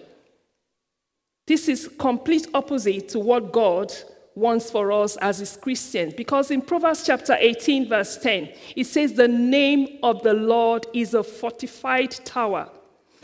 This 1.47 1.67
is 1.67 1.89
complete 1.97 2.45
opposite 2.53 3.09
to 3.09 3.19
what 3.19 3.51
God 3.51 3.91
wants 4.35 4.71
for 4.71 4.91
us 4.91 5.17
as 5.17 5.39
his 5.39 5.57
Christians. 5.57 6.13
Because 6.13 6.51
in 6.51 6.61
Proverbs 6.61 7.05
chapter 7.05 7.35
18, 7.37 7.89
verse 7.89 8.17
10, 8.17 8.49
it 8.75 8.85
says, 8.85 9.13
The 9.13 9.27
name 9.27 9.99
of 10.03 10.23
the 10.23 10.33
Lord 10.33 10.87
is 10.93 11.13
a 11.13 11.23
fortified 11.23 12.11
tower. 12.25 12.69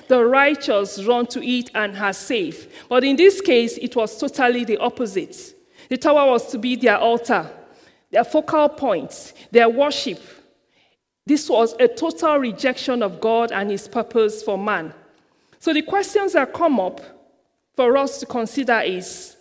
The 0.07 0.23
righteous 0.23 1.03
run 1.03 1.25
to 1.27 1.45
it 1.45 1.69
and 1.75 1.97
are 1.97 2.13
safe. 2.13 2.87
But 2.87 3.03
in 3.03 3.15
this 3.15 3.41
case, 3.41 3.77
it 3.77 3.95
was 3.95 4.17
totally 4.17 4.63
the 4.63 4.77
opposite. 4.77 5.55
The 5.89 5.97
tower 5.97 6.31
was 6.31 6.49
to 6.51 6.57
be 6.57 6.75
their 6.75 6.97
altar, 6.97 7.49
their 8.11 8.23
focal 8.23 8.69
point, 8.69 9.33
their 9.51 9.69
worship. 9.69 10.21
This 11.25 11.49
was 11.49 11.73
a 11.79 11.87
total 11.87 12.37
rejection 12.37 13.03
of 13.03 13.19
God 13.19 13.51
and 13.51 13.69
his 13.69 13.87
purpose 13.87 14.43
for 14.43 14.57
man. 14.57 14.93
So 15.59 15.73
the 15.73 15.81
questions 15.81 16.33
that 16.33 16.53
come 16.53 16.79
up 16.79 17.01
for 17.75 17.97
us 17.97 18.19
to 18.19 18.25
consider 18.25 18.79
is 18.79 19.36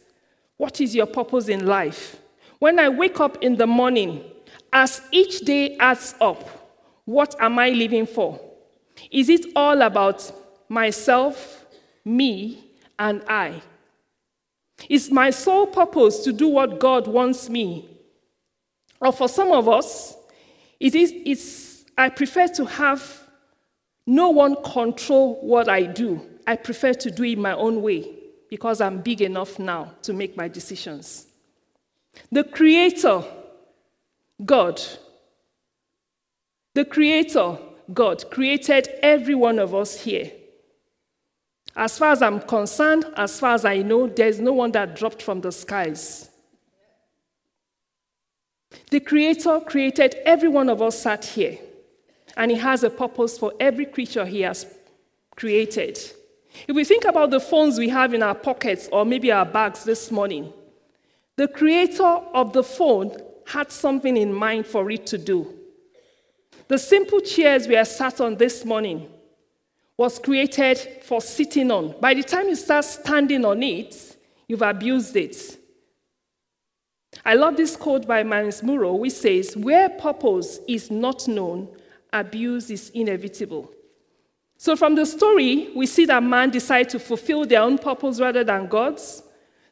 what 0.57 0.81
is 0.81 0.95
your 0.95 1.07
purpose 1.07 1.49
in 1.49 1.67
life? 1.67 2.17
When 2.59 2.79
I 2.79 2.89
wake 2.89 3.21
up 3.21 3.43
in 3.43 3.57
the 3.57 3.67
morning, 3.67 4.25
as 4.73 5.03
each 5.11 5.41
day 5.41 5.77
adds 5.79 6.15
up, 6.21 6.49
what 7.05 7.37
am 7.39 7.59
I 7.59 7.71
living 7.71 8.07
for? 8.07 8.41
Is 9.11 9.29
it 9.29 9.47
all 9.55 9.83
about 9.83 10.33
myself, 10.69 11.67
me, 12.05 12.65
and 12.99 13.23
I? 13.29 13.61
Is 14.89 15.11
my 15.11 15.31
sole 15.31 15.67
purpose 15.67 16.25
to 16.25 16.33
do 16.33 16.49
what 16.49 16.81
God 16.81 17.07
wants 17.07 17.49
me? 17.49 17.89
Or 19.01 19.13
for 19.13 19.29
some 19.29 19.53
of 19.53 19.69
us, 19.69 20.17
it 20.81 20.95
is, 20.95 21.13
it's, 21.25 21.85
I 21.97 22.09
prefer 22.09 22.49
to 22.49 22.65
have 22.65 23.23
no 24.07 24.31
one 24.31 24.57
control 24.63 25.39
what 25.43 25.69
I 25.69 25.83
do. 25.83 26.21
I 26.47 26.57
prefer 26.57 26.95
to 26.95 27.11
do 27.11 27.25
it 27.25 27.39
my 27.39 27.53
own 27.53 27.83
way 27.83 28.16
because 28.49 28.81
I'm 28.81 29.01
big 29.01 29.23
enough 29.23 29.59
now 29.59 29.93
to 30.03 30.13
make 30.13 30.37
my 30.37 30.49
decisions. 30.49 31.27
The 32.31 32.45
Creator, 32.45 33.25
God, 34.45 34.81
the 36.75 36.85
Creator, 36.85 37.59
God, 37.93 38.31
created 38.31 38.89
every 39.03 39.35
one 39.35 39.59
of 39.59 39.75
us 39.75 40.01
here. 40.03 40.31
As 41.75 41.99
far 41.99 42.13
as 42.13 42.23
I'm 42.23 42.41
concerned, 42.41 43.05
as 43.17 43.39
far 43.39 43.55
as 43.55 43.65
I 43.65 43.83
know, 43.83 44.07
there's 44.07 44.41
no 44.41 44.53
one 44.53 44.73
that 44.73 44.97
dropped 44.97 45.23
from 45.23 45.41
the 45.41 45.53
skies. 45.53 46.31
The 48.91 49.01
Creator 49.01 49.61
created 49.61 50.17
every 50.25 50.49
one 50.49 50.69
of 50.69 50.81
us 50.81 51.01
sat 51.03 51.25
here, 51.25 51.59
and 52.37 52.51
He 52.51 52.57
has 52.57 52.83
a 52.83 52.91
purpose 52.91 53.39
for 53.39 53.53
every 53.61 53.87
creature 53.87 54.25
He 54.25 54.41
has 54.43 54.67
created. 55.37 55.99
If 56.67 56.75
we 56.75 56.85
think 56.85 57.05
about 57.05 57.31
the 57.31 57.41
phones 57.41 57.79
we 57.79 57.89
have 57.89 58.15
in 58.15 58.23
our 58.23 58.35
pockets 58.35 58.89
or 58.91 59.05
maybe 59.05 59.31
our 59.31 59.45
bags 59.45 59.85
this 59.85 60.11
morning, 60.11 60.53
the 61.37 61.49
creator 61.49 62.03
of 62.05 62.53
the 62.53 62.63
phone 62.63 63.17
had 63.47 63.71
something 63.71 64.17
in 64.17 64.33
mind 64.33 64.67
for 64.67 64.91
it 64.91 65.07
to 65.09 65.19
do. 65.19 65.55
The 66.69 66.79
simple 66.79 67.21
chairs 67.21 67.69
we 67.69 67.77
are 67.77 67.85
sat 67.85 68.21
on 68.21 68.37
this 68.37 68.65
morning 68.65 69.09
was 69.97 70.19
created 70.19 70.79
for 71.05 71.21
sitting 71.21 71.71
on. 71.71 71.95
By 72.01 72.15
the 72.15 72.23
time 72.23 72.49
you 72.49 72.57
start 72.57 72.85
standing 72.85 73.45
on 73.45 73.63
it, 73.63 74.17
you've 74.49 74.63
abused 74.63 75.17
it. 75.17 75.59
I 77.25 77.35
love 77.35 77.57
this 77.57 77.77
quote 77.77 78.07
by 78.07 78.23
Myles 78.23 78.63
Munroe, 78.63 78.95
which 78.95 79.15
says, 79.15 79.57
Where 79.57 79.89
purpose 79.89 80.59
is 80.69 80.91
not 80.91 81.27
known, 81.29 81.69
abuse 82.13 82.71
is 82.71 82.91
inevitable. 82.91 83.71
So, 84.59 84.75
from 84.75 84.95
the 84.95 85.05
story, 85.05 85.71
we 85.75 85.87
see 85.87 86.07
that 86.07 86.23
man 86.23 86.51
decided 86.51 86.89
to 86.91 86.99
fulfill 86.99 87.45
their 87.45 87.61
own 87.61 87.79
purpose 87.79 88.21
rather 88.21 88.43
than 88.43 88.67
God's. 88.67 89.23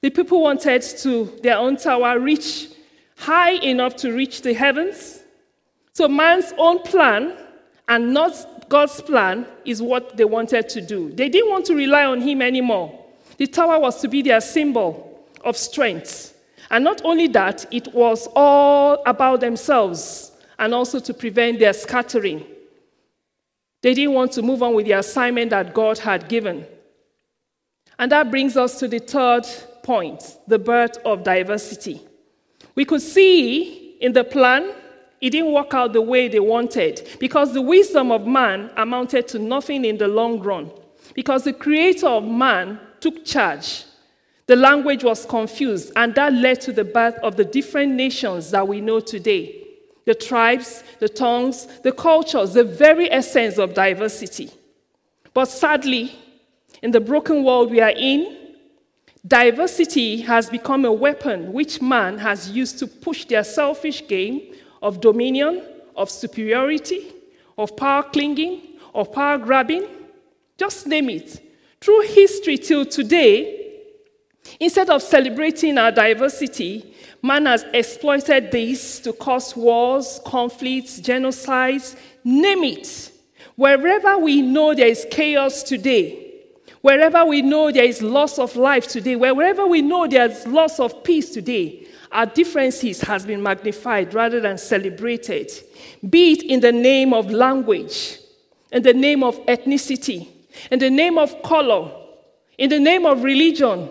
The 0.02 0.10
people 0.10 0.42
wanted 0.42 0.82
to, 0.82 1.24
their 1.42 1.56
own 1.56 1.76
tower, 1.76 2.18
reach 2.18 2.68
high 3.16 3.52
enough 3.52 3.96
to 3.96 4.12
reach 4.12 4.42
the 4.42 4.52
heavens. 4.52 5.22
So, 5.92 6.08
man's 6.08 6.52
own 6.58 6.80
plan 6.80 7.36
and 7.88 8.12
not 8.12 8.68
God's 8.68 9.00
plan 9.00 9.46
is 9.64 9.80
what 9.80 10.16
they 10.16 10.24
wanted 10.24 10.68
to 10.70 10.80
do. 10.80 11.10
They 11.12 11.28
didn't 11.28 11.50
want 11.50 11.64
to 11.66 11.74
rely 11.74 12.04
on 12.04 12.20
Him 12.20 12.42
anymore. 12.42 13.04
The 13.38 13.46
tower 13.46 13.78
was 13.78 14.00
to 14.00 14.08
be 14.08 14.22
their 14.22 14.40
symbol 14.40 15.24
of 15.42 15.56
strength. 15.56 16.36
And 16.70 16.84
not 16.84 17.02
only 17.04 17.28
that, 17.28 17.66
it 17.72 17.92
was 17.92 18.28
all 18.34 19.02
about 19.06 19.40
themselves 19.40 20.32
and 20.58 20.74
also 20.74 21.00
to 21.00 21.14
prevent 21.14 21.58
their 21.58 21.72
scattering. 21.72 22.44
They 23.84 23.92
didn't 23.92 24.14
want 24.14 24.32
to 24.32 24.40
move 24.40 24.62
on 24.62 24.74
with 24.74 24.86
the 24.86 24.92
assignment 24.92 25.50
that 25.50 25.74
God 25.74 25.98
had 25.98 26.26
given. 26.26 26.66
And 27.98 28.10
that 28.10 28.30
brings 28.30 28.56
us 28.56 28.78
to 28.78 28.88
the 28.88 28.98
third 28.98 29.46
point 29.82 30.38
the 30.48 30.58
birth 30.58 30.96
of 31.04 31.22
diversity. 31.22 32.00
We 32.74 32.86
could 32.86 33.02
see 33.02 33.98
in 34.00 34.14
the 34.14 34.24
plan, 34.24 34.72
it 35.20 35.28
didn't 35.28 35.52
work 35.52 35.74
out 35.74 35.92
the 35.92 36.00
way 36.00 36.28
they 36.28 36.40
wanted 36.40 37.06
because 37.20 37.52
the 37.52 37.60
wisdom 37.60 38.10
of 38.10 38.26
man 38.26 38.70
amounted 38.78 39.28
to 39.28 39.38
nothing 39.38 39.84
in 39.84 39.98
the 39.98 40.08
long 40.08 40.40
run. 40.40 40.70
Because 41.14 41.44
the 41.44 41.52
creator 41.52 42.08
of 42.08 42.24
man 42.24 42.80
took 43.00 43.22
charge. 43.22 43.84
The 44.46 44.56
language 44.56 45.04
was 45.04 45.26
confused, 45.26 45.92
and 45.94 46.14
that 46.14 46.32
led 46.32 46.62
to 46.62 46.72
the 46.72 46.84
birth 46.84 47.16
of 47.22 47.36
the 47.36 47.44
different 47.44 47.92
nations 47.92 48.50
that 48.52 48.66
we 48.66 48.80
know 48.80 49.00
today 49.00 49.63
the 50.06 50.14
tribes, 50.14 50.84
the 50.98 51.08
tongues, 51.08 51.66
the 51.82 51.92
cultures, 51.92 52.52
the 52.52 52.64
very 52.64 53.10
essence 53.10 53.58
of 53.58 53.74
diversity. 53.74 54.50
But 55.32 55.46
sadly, 55.46 56.14
in 56.82 56.90
the 56.90 57.00
broken 57.00 57.44
world 57.44 57.70
we 57.70 57.80
are 57.80 57.94
in, 57.96 58.54
diversity 59.26 60.20
has 60.20 60.50
become 60.50 60.84
a 60.84 60.92
weapon 60.92 61.52
which 61.52 61.80
man 61.80 62.18
has 62.18 62.50
used 62.50 62.78
to 62.78 62.86
push 62.86 63.24
their 63.24 63.44
selfish 63.44 64.06
game 64.06 64.54
of 64.82 65.00
dominion, 65.00 65.62
of 65.96 66.10
superiority, 66.10 67.12
of 67.56 67.76
power 67.76 68.02
clinging, 68.02 68.60
of 68.94 69.12
power 69.12 69.38
grabbing. 69.38 69.86
Just 70.58 70.86
name 70.86 71.08
it. 71.08 71.40
Through 71.80 72.02
history 72.02 72.58
till 72.58 72.84
today, 72.84 73.80
instead 74.60 74.90
of 74.90 75.02
celebrating 75.02 75.78
our 75.78 75.90
diversity, 75.90 76.93
Man 77.24 77.46
has 77.46 77.64
exploited 77.72 78.50
this 78.50 79.00
to 79.00 79.14
cause 79.14 79.56
wars, 79.56 80.20
conflicts, 80.26 81.00
genocides, 81.00 81.96
name 82.22 82.64
it. 82.64 83.12
Wherever 83.56 84.18
we 84.18 84.42
know 84.42 84.74
there 84.74 84.88
is 84.88 85.06
chaos 85.10 85.62
today, 85.62 86.42
wherever 86.82 87.24
we 87.24 87.40
know 87.40 87.72
there 87.72 87.86
is 87.86 88.02
loss 88.02 88.38
of 88.38 88.56
life 88.56 88.86
today, 88.86 89.16
wherever 89.16 89.66
we 89.66 89.80
know 89.80 90.06
there's 90.06 90.46
loss 90.46 90.78
of 90.78 91.02
peace 91.02 91.30
today, 91.30 91.86
our 92.12 92.26
differences 92.26 93.00
has 93.00 93.24
been 93.24 93.42
magnified 93.42 94.12
rather 94.12 94.38
than 94.38 94.58
celebrated, 94.58 95.50
be 96.10 96.32
it 96.32 96.42
in 96.42 96.60
the 96.60 96.72
name 96.72 97.14
of 97.14 97.30
language, 97.30 98.18
in 98.70 98.82
the 98.82 98.92
name 98.92 99.22
of 99.22 99.38
ethnicity, 99.46 100.28
in 100.70 100.78
the 100.78 100.90
name 100.90 101.16
of 101.16 101.42
color, 101.42 101.90
in 102.58 102.68
the 102.68 102.78
name 102.78 103.06
of 103.06 103.24
religion, 103.24 103.88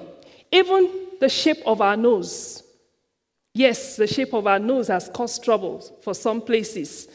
even 0.52 0.88
the 1.20 1.30
shape 1.30 1.64
of 1.66 1.82
our 1.82 1.98
nose. 1.98 2.63
Yes, 3.54 3.98
the 3.98 4.08
shape 4.08 4.34
of 4.34 4.48
our 4.48 4.60
nose 4.60 4.88
has 4.88 5.10
caused 5.14 5.44
troubles 5.44 5.92
for 6.02 6.14
some 6.14 6.42
places. 6.42 7.08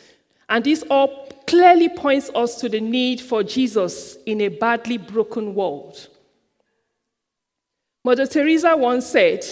And 0.48 0.64
this 0.64 0.84
all 0.88 1.28
clearly 1.46 1.88
points 1.88 2.30
us 2.34 2.60
to 2.60 2.68
the 2.68 2.80
need 2.80 3.20
for 3.20 3.42
Jesus 3.42 4.16
in 4.24 4.40
a 4.42 4.48
badly 4.48 4.98
broken 4.98 5.54
world. 5.54 6.08
Mother 8.04 8.26
Teresa 8.26 8.76
once 8.76 9.06
said, 9.06 9.44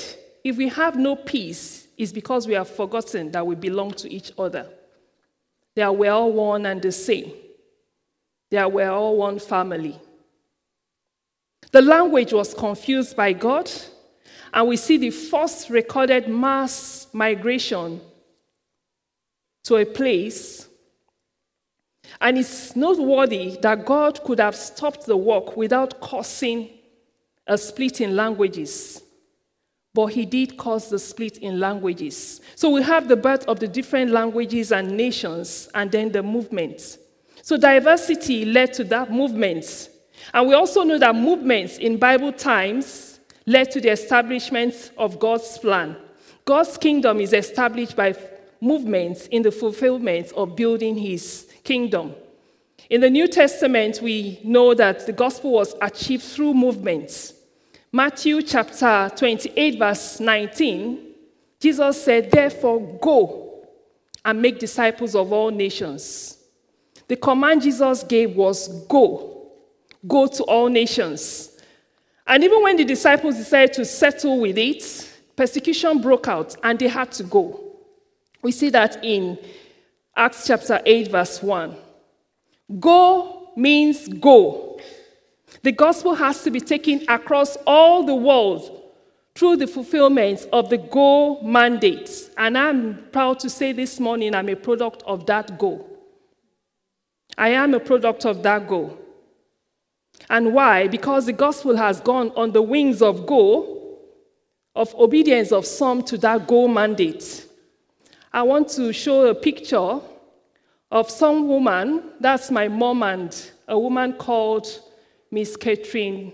If 0.45 0.57
we 0.57 0.69
have 0.69 0.97
no 0.97 1.17
peace, 1.17 1.89
it's 1.99 2.13
because 2.13 2.47
we 2.47 2.55
have 2.55 2.69
forgotten 2.69 3.33
that 3.33 3.47
we 3.47 3.57
belong 3.57 3.91
to 3.93 4.11
each 4.11 4.33
other. 4.39 4.67
They 5.75 5.83
are 5.83 5.93
we're 5.93 6.13
all 6.13 6.33
one 6.33 6.67
and 6.67 6.81
the 6.81 6.93
same. 6.93 7.33
They 8.51 8.59
are 8.59 8.69
we're 8.69 8.91
all 8.91 9.17
one 9.17 9.39
family. 9.39 9.99
The 11.73 11.83
language 11.83 12.33
was 12.33 12.55
confused 12.55 13.17
by 13.17 13.33
God 13.33 13.71
and 14.53 14.69
we 14.69 14.77
see 14.77 14.97
the 14.97 15.11
first 15.11 15.71
recorded 15.71 16.29
mass 16.29 17.09
migration 17.13 18.01
to 19.65 19.77
a 19.77 19.85
place. 19.85 20.69
And 22.21 22.39
it's 22.39 22.77
noteworthy 22.77 23.59
that 23.63 23.85
God 23.85 24.23
could 24.23 24.39
have 24.39 24.55
stopped 24.55 25.07
the 25.07 25.17
work 25.17 25.57
without 25.57 26.01
causing 26.01 26.71
a 27.47 27.59
split 27.59 28.01
in 28.01 28.17
languages. 28.17 29.03
But 29.93 30.07
he 30.07 30.25
did 30.25 30.57
cause 30.57 30.91
the 30.91 30.99
split 30.99 31.39
in 31.39 31.59
languages. 31.59 32.41
So 32.55 32.71
we 32.71 32.83
have 32.83 33.09
the 33.09 33.17
birth 33.17 33.47
of 33.47 33.59
the 33.61 33.69
different 33.69 34.11
languages 34.11 34.71
and 34.73 34.97
nations, 34.97 35.69
and 35.75 35.91
then 35.91 36.13
the 36.13 36.23
movement. 36.23 36.99
So 37.43 37.57
diversity 37.57 38.45
led 38.45 38.73
to 38.75 38.85
that 38.85 39.11
movement. 39.11 39.89
And 40.35 40.49
we 40.49 40.55
also 40.55 40.83
know 40.83 40.99
that 40.99 41.15
movements 41.15 41.79
in 41.79 41.97
Bible 41.97 42.33
times 42.33 43.06
led 43.47 43.71
to 43.71 43.81
the 43.81 43.91
establishment 43.91 44.91
of 44.99 45.19
God's 45.19 45.57
plan. 45.59 45.97
God's 46.45 46.77
kingdom 46.77 47.21
is 47.21 47.33
established 47.33 47.97
by 47.97 48.15
movements 48.61 49.27
in 49.29 49.43
the 49.43 49.51
fulfillment 49.51 50.33
of 50.33 50.57
building 50.57 50.97
his 50.97 51.49
kingdom. 51.63 52.15
In 52.91 53.01
the 53.01 53.11
New 53.11 53.29
Testament, 53.29 54.01
we 54.01 54.41
know 54.45 54.75
that 54.75 55.07
the 55.07 55.13
gospel 55.13 55.53
was 55.53 55.75
achieved 55.81 56.23
through 56.23 56.55
movements. 56.55 57.35
Matthew 57.93 58.43
chapter 58.43 59.11
28, 59.17 59.79
verse 59.79 60.21
19, 60.21 61.07
Jesus 61.61 62.05
said, 62.05 62.31
Therefore, 62.31 62.99
go 63.01 63.65
and 64.25 64.43
make 64.43 64.59
disciples 64.59 65.15
of 65.15 65.33
all 65.33 65.51
nations. 65.51 66.39
The 67.09 67.17
command 67.17 67.63
Jesus 67.63 68.03
gave 68.03 68.35
was 68.35 68.69
go, 68.87 69.51
go 70.07 70.27
to 70.27 70.43
all 70.45 70.69
nations. 70.69 71.56
And 72.27 72.43
even 72.43 72.63
when 72.63 72.77
the 72.77 72.85
disciples 72.85 73.37
decided 73.37 73.73
to 73.75 73.85
settle 73.85 74.41
with 74.41 74.59
it, 74.59 75.13
persecution 75.37 76.01
broke 76.01 76.29
out 76.29 76.57
and 76.63 76.79
they 76.79 76.89
had 76.89 77.13
to 77.13 77.23
go. 77.23 77.61
We 78.43 78.53
see 78.53 78.71
that 78.71 79.05
in 79.05 79.39
Acts 80.17 80.47
chapter 80.47 80.81
8, 80.85 81.11
verse 81.11 81.43
1. 81.43 81.77
Go 82.81 83.51
means 83.57 84.09
go. 84.09 84.81
The 85.63 85.73
gospel 85.73 86.15
has 86.15 86.43
to 86.43 86.51
be 86.51 86.61
taken 86.61 87.05
across 87.09 87.57
all 87.67 88.05
the 88.05 88.15
world 88.15 88.83
through 89.35 89.57
the 89.57 89.67
fulfillment 89.67 90.47
of 90.53 90.71
the 90.71 90.79
go 90.79 91.41
mandate. 91.43 92.31
And 92.39 92.57
I'm 92.57 93.05
proud 93.13 93.39
to 93.41 93.51
say 93.51 93.73
this 93.73 94.01
morning 94.01 94.35
I'm 94.35 94.49
a 94.49 94.57
product 94.57 95.03
of 95.07 95.27
that 95.27 95.59
go. 95.59 95.87
I 97.39 97.51
am 97.51 97.75
a 97.75 97.81
product 97.81 98.25
of 98.25 98.43
that 98.43 98.67
go. 98.67 98.99
And 100.29 100.53
why? 100.53 100.89
Because 100.89 101.27
the 101.27 101.33
gospel 101.33 101.77
has 101.77 102.01
gone 102.01 102.31
on 102.37 102.53
the 102.53 102.63
wings 102.63 103.01
of 103.03 103.27
go, 103.27 103.99
of 104.75 104.95
obedience 104.95 105.53
of 105.53 105.65
some 105.65 106.03
to 106.05 106.19
that 106.19 106.47
go 106.47 106.69
mandate. 106.69 107.47
I 108.33 108.43
want 108.43 108.69
to 108.71 108.93
show 108.93 109.27
a 109.27 109.35
picture 109.35 110.01
of 110.91 111.11
some 111.11 111.49
woman, 111.49 112.03
that's 112.21 112.51
my 112.51 112.69
mom 112.69 113.03
and 113.03 113.51
a 113.69 113.79
woman 113.79 114.13
called 114.13 114.67
Miss 115.31 115.57
Catherine 115.57 116.33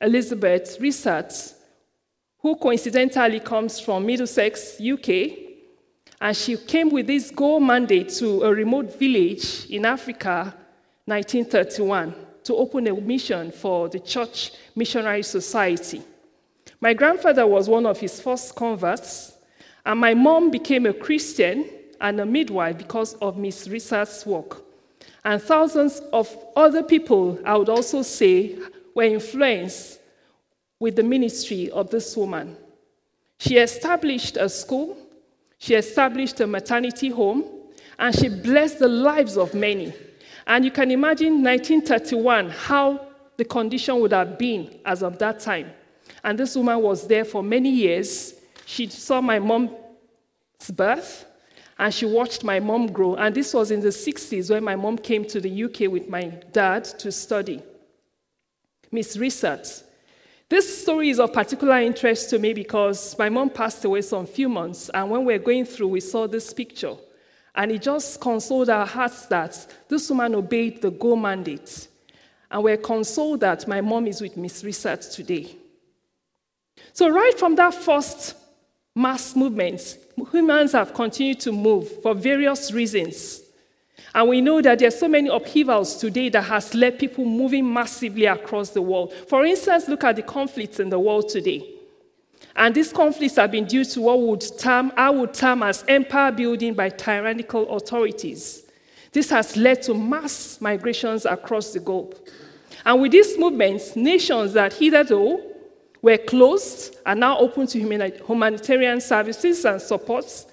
Elizabeth 0.00 0.78
Rissat, 0.80 1.54
who 2.38 2.56
coincidentally 2.56 3.40
comes 3.40 3.80
from 3.80 4.06
Middlesex, 4.06 4.80
UK. 4.80 5.38
And 6.20 6.36
she 6.36 6.56
came 6.56 6.90
with 6.90 7.06
this 7.06 7.30
go 7.30 7.60
mandate 7.60 8.08
to 8.14 8.42
a 8.44 8.54
remote 8.54 8.98
village 8.98 9.66
in 9.70 9.84
Africa, 9.84 10.54
1931 11.06 12.14
to 12.44 12.54
open 12.56 12.86
a 12.86 12.94
mission 12.94 13.50
for 13.50 13.88
the 13.88 13.98
Church 13.98 14.52
Missionary 14.76 15.22
Society. 15.22 16.02
My 16.80 16.94
grandfather 16.94 17.46
was 17.46 17.68
one 17.68 17.86
of 17.86 17.98
his 17.98 18.20
first 18.20 18.54
converts, 18.54 19.32
and 19.84 19.98
my 19.98 20.14
mom 20.14 20.50
became 20.50 20.86
a 20.86 20.92
Christian 20.92 21.68
and 22.00 22.20
a 22.20 22.26
midwife 22.26 22.78
because 22.78 23.14
of 23.14 23.38
Miss 23.38 23.66
Risa's 23.66 24.24
work. 24.26 24.62
And 25.24 25.40
thousands 25.42 26.00
of 26.12 26.34
other 26.54 26.82
people, 26.82 27.38
I 27.44 27.56
would 27.56 27.70
also 27.70 28.02
say, 28.02 28.58
were 28.94 29.04
influenced 29.04 30.00
with 30.78 30.96
the 30.96 31.02
ministry 31.02 31.70
of 31.70 31.90
this 31.90 32.14
woman. 32.16 32.56
She 33.38 33.56
established 33.56 34.36
a 34.36 34.48
school, 34.48 34.98
she 35.58 35.74
established 35.74 36.40
a 36.40 36.46
maternity 36.46 37.08
home, 37.08 37.44
and 37.98 38.14
she 38.14 38.28
blessed 38.28 38.80
the 38.80 38.88
lives 38.88 39.38
of 39.38 39.54
many. 39.54 39.94
And 40.46 40.64
you 40.64 40.70
can 40.70 40.90
imagine 40.90 41.42
1931 41.42 42.50
how 42.50 43.06
the 43.36 43.44
condition 43.44 44.00
would 44.00 44.12
have 44.12 44.38
been 44.38 44.78
as 44.84 45.02
of 45.02 45.18
that 45.18 45.40
time. 45.40 45.70
And 46.22 46.38
this 46.38 46.54
woman 46.56 46.80
was 46.80 47.06
there 47.06 47.24
for 47.24 47.42
many 47.42 47.70
years. 47.70 48.34
She 48.66 48.88
saw 48.88 49.20
my 49.20 49.38
mom's 49.38 49.70
birth 50.72 51.26
and 51.78 51.92
she 51.92 52.06
watched 52.06 52.44
my 52.44 52.60
mom 52.60 52.86
grow. 52.88 53.16
And 53.16 53.34
this 53.34 53.52
was 53.52 53.70
in 53.70 53.80
the 53.80 53.88
60s 53.88 54.50
when 54.50 54.64
my 54.64 54.76
mom 54.76 54.98
came 54.98 55.24
to 55.26 55.40
the 55.40 55.64
UK 55.64 55.90
with 55.90 56.08
my 56.08 56.24
dad 56.52 56.84
to 56.84 57.10
study. 57.10 57.62
Miss 58.90 59.16
Research. 59.16 59.66
This 60.48 60.82
story 60.82 61.10
is 61.10 61.18
of 61.18 61.32
particular 61.32 61.80
interest 61.80 62.30
to 62.30 62.38
me 62.38 62.54
because 62.54 63.18
my 63.18 63.28
mom 63.28 63.50
passed 63.50 63.84
away 63.84 64.02
some 64.02 64.26
few 64.26 64.48
months, 64.48 64.88
and 64.90 65.10
when 65.10 65.24
we 65.24 65.32
were 65.32 65.42
going 65.42 65.64
through, 65.64 65.88
we 65.88 66.00
saw 66.00 66.28
this 66.28 66.52
picture. 66.52 66.94
And 67.54 67.70
it 67.70 67.82
just 67.82 68.20
consoled 68.20 68.68
our 68.68 68.86
hearts 68.86 69.26
that 69.26 69.66
this 69.88 70.10
woman 70.10 70.34
obeyed 70.34 70.82
the 70.82 70.90
go 70.90 71.14
mandate. 71.14 71.88
And 72.50 72.64
we're 72.64 72.76
consoled 72.76 73.40
that 73.40 73.66
my 73.68 73.80
mom 73.80 74.06
is 74.06 74.20
with 74.20 74.36
Miss 74.36 74.64
Research 74.64 75.10
today. 75.14 75.56
So, 76.92 77.08
right 77.08 77.38
from 77.38 77.54
that 77.56 77.74
first 77.74 78.36
mass 78.94 79.34
movement, 79.34 79.98
humans 80.32 80.72
have 80.72 80.94
continued 80.94 81.40
to 81.40 81.52
move 81.52 82.02
for 82.02 82.14
various 82.14 82.72
reasons. 82.72 83.42
And 84.14 84.28
we 84.28 84.40
know 84.40 84.62
that 84.62 84.78
there 84.78 84.88
are 84.88 84.92
so 84.92 85.08
many 85.08 85.28
upheavals 85.28 85.96
today 85.96 86.28
that 86.28 86.42
has 86.42 86.74
led 86.74 86.98
people 87.00 87.24
moving 87.24 87.72
massively 87.72 88.26
across 88.26 88.70
the 88.70 88.82
world. 88.82 89.12
For 89.28 89.44
instance, 89.44 89.88
look 89.88 90.04
at 90.04 90.16
the 90.16 90.22
conflicts 90.22 90.78
in 90.78 90.88
the 90.88 90.98
world 90.98 91.28
today. 91.28 91.73
And 92.56 92.74
these 92.74 92.92
conflicts 92.92 93.36
have 93.36 93.50
been 93.50 93.64
due 93.64 93.84
to 93.84 94.00
what 94.00 94.20
would 94.20 94.44
term, 94.58 94.92
I 94.96 95.10
would 95.10 95.34
term 95.34 95.62
as 95.62 95.84
empire 95.88 96.30
building 96.30 96.74
by 96.74 96.88
tyrannical 96.88 97.68
authorities. 97.76 98.64
This 99.12 99.30
has 99.30 99.56
led 99.56 99.82
to 99.82 99.94
mass 99.94 100.60
migrations 100.60 101.24
across 101.24 101.72
the 101.72 101.80
globe. 101.80 102.16
And 102.84 103.00
with 103.00 103.12
these 103.12 103.38
movements, 103.38 103.96
nations 103.96 104.52
that 104.52 104.74
hitherto 104.74 105.42
were 106.02 106.18
closed 106.18 106.96
are 107.06 107.14
now 107.14 107.38
open 107.38 107.66
to 107.68 107.78
humanitarian 107.78 109.00
services 109.00 109.64
and 109.64 109.80
supports. 109.80 110.46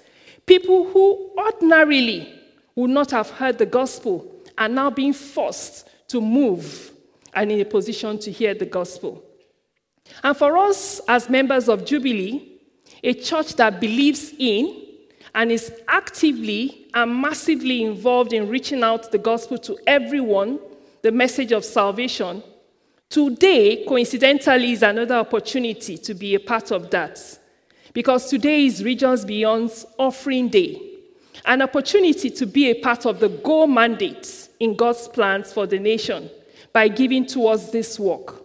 People 0.46 0.90
who 0.90 1.30
ordinarily 1.36 2.40
would 2.74 2.90
not 2.90 3.10
have 3.10 3.30
heard 3.30 3.58
the 3.58 3.66
gospel 3.66 4.26
are 4.56 4.68
now 4.68 4.90
being 4.90 5.12
forced 5.12 5.88
to 6.08 6.20
move 6.20 6.92
and 7.34 7.52
in 7.52 7.60
a 7.60 7.64
position 7.64 8.18
to 8.18 8.30
hear 8.30 8.54
the 8.54 8.66
gospel. 8.66 9.22
And 10.22 10.36
for 10.36 10.56
us 10.56 11.00
as 11.08 11.28
members 11.28 11.68
of 11.68 11.84
Jubilee, 11.84 12.58
a 13.02 13.14
church 13.14 13.54
that 13.56 13.80
believes 13.80 14.32
in 14.38 14.86
and 15.34 15.50
is 15.50 15.72
actively 15.88 16.86
and 16.94 17.20
massively 17.20 17.82
involved 17.82 18.32
in 18.32 18.48
reaching 18.48 18.82
out 18.82 19.10
the 19.10 19.18
gospel 19.18 19.58
to 19.58 19.78
everyone, 19.86 20.60
the 21.02 21.10
message 21.10 21.52
of 21.52 21.64
salvation, 21.64 22.42
today, 23.08 23.84
coincidentally, 23.86 24.72
is 24.72 24.82
another 24.82 25.16
opportunity 25.16 25.98
to 25.98 26.14
be 26.14 26.34
a 26.34 26.40
part 26.40 26.70
of 26.70 26.90
that. 26.90 27.38
Because 27.92 28.28
today 28.28 28.66
is 28.66 28.84
Regions 28.84 29.24
Beyond's 29.24 29.84
offering 29.98 30.48
day 30.48 30.92
an 31.46 31.62
opportunity 31.62 32.30
to 32.30 32.46
be 32.46 32.70
a 32.70 32.74
part 32.74 33.06
of 33.06 33.20
the 33.20 33.28
Go 33.28 33.66
mandate 33.66 34.48
in 34.60 34.76
God's 34.76 35.08
plans 35.08 35.52
for 35.52 35.66
the 35.66 35.78
nation 35.78 36.30
by 36.72 36.88
giving 36.88 37.26
towards 37.26 37.70
this 37.70 37.98
work. 37.98 38.41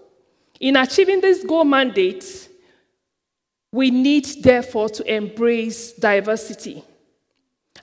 In 0.59 0.75
achieving 0.75 1.21
this 1.21 1.43
goal 1.43 1.63
mandate, 1.63 2.49
we 3.71 3.91
need, 3.91 4.25
therefore, 4.41 4.89
to 4.89 5.13
embrace 5.13 5.93
diversity. 5.93 6.83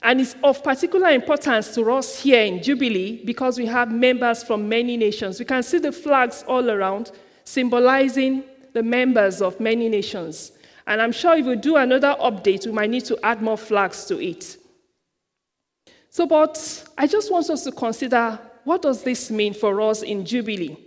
And 0.01 0.19
it's 0.19 0.35
of 0.43 0.63
particular 0.63 1.09
importance 1.09 1.73
to 1.75 1.91
us 1.91 2.21
here 2.21 2.43
in 2.43 2.61
Jubilee 2.61 3.23
because 3.23 3.57
we 3.57 3.65
have 3.65 3.91
members 3.91 4.43
from 4.43 4.67
many 4.67 4.97
nations. 4.97 5.39
We 5.39 5.45
can 5.45 5.63
see 5.63 5.77
the 5.77 5.91
flags 5.91 6.43
all 6.47 6.69
around 6.69 7.11
symbolizing 7.43 8.43
the 8.73 8.83
members 8.83 9.41
of 9.41 9.59
many 9.59 9.87
nations. 9.87 10.51
And 10.85 11.01
I'm 11.01 11.11
sure 11.11 11.35
if 11.35 11.45
we 11.45 11.55
do 11.55 11.77
another 11.77 12.15
update, 12.19 12.65
we 12.65 12.71
might 12.71 12.89
need 12.89 13.05
to 13.05 13.17
add 13.23 13.41
more 13.41 13.57
flags 13.57 14.05
to 14.05 14.21
it. 14.21 14.57
So, 16.09 16.27
but 16.27 16.85
I 16.97 17.07
just 17.07 17.31
want 17.31 17.49
us 17.49 17.63
to 17.63 17.71
consider 17.71 18.39
what 18.63 18.81
does 18.81 19.03
this 19.03 19.31
mean 19.31 19.53
for 19.53 19.79
us 19.81 20.01
in 20.01 20.25
Jubilee? 20.25 20.84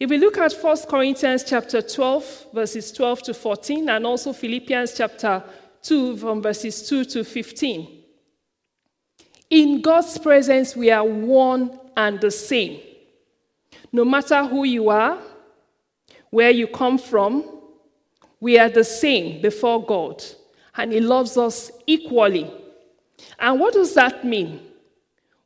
If 0.00 0.10
we 0.10 0.18
look 0.18 0.38
at 0.38 0.52
1 0.52 0.76
Corinthians 0.88 1.44
chapter 1.44 1.82
12, 1.82 2.46
verses 2.52 2.92
12 2.92 3.22
to 3.22 3.34
14, 3.34 3.88
and 3.88 4.06
also 4.06 4.32
Philippians 4.32 4.94
chapter 4.94 5.42
2, 5.82 6.16
from 6.16 6.42
verses 6.42 6.88
2 6.88 7.04
to 7.06 7.24
15. 7.24 8.02
In 9.50 9.80
God's 9.80 10.18
presence, 10.18 10.74
we 10.74 10.90
are 10.90 11.04
one 11.04 11.78
and 11.96 12.20
the 12.20 12.30
same. 12.30 12.80
No 13.92 14.04
matter 14.04 14.44
who 14.44 14.64
you 14.64 14.88
are, 14.88 15.18
where 16.30 16.50
you 16.50 16.66
come 16.66 16.96
from, 16.96 17.60
we 18.40 18.58
are 18.58 18.70
the 18.70 18.84
same 18.84 19.42
before 19.42 19.84
God, 19.84 20.24
and 20.74 20.92
He 20.92 21.00
loves 21.00 21.36
us 21.36 21.70
equally. 21.86 22.50
And 23.38 23.60
what 23.60 23.74
does 23.74 23.94
that 23.94 24.24
mean? 24.24 24.60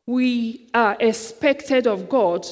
We 0.06 0.68
are 0.72 0.96
expected 1.00 1.86
of 1.86 2.08
God 2.08 2.46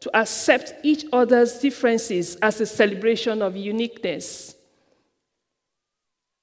to 0.00 0.16
accept 0.18 0.72
each 0.82 1.04
other's 1.12 1.58
differences 1.58 2.36
as 2.36 2.60
a 2.60 2.66
celebration 2.66 3.42
of 3.42 3.56
uniqueness. 3.56 4.54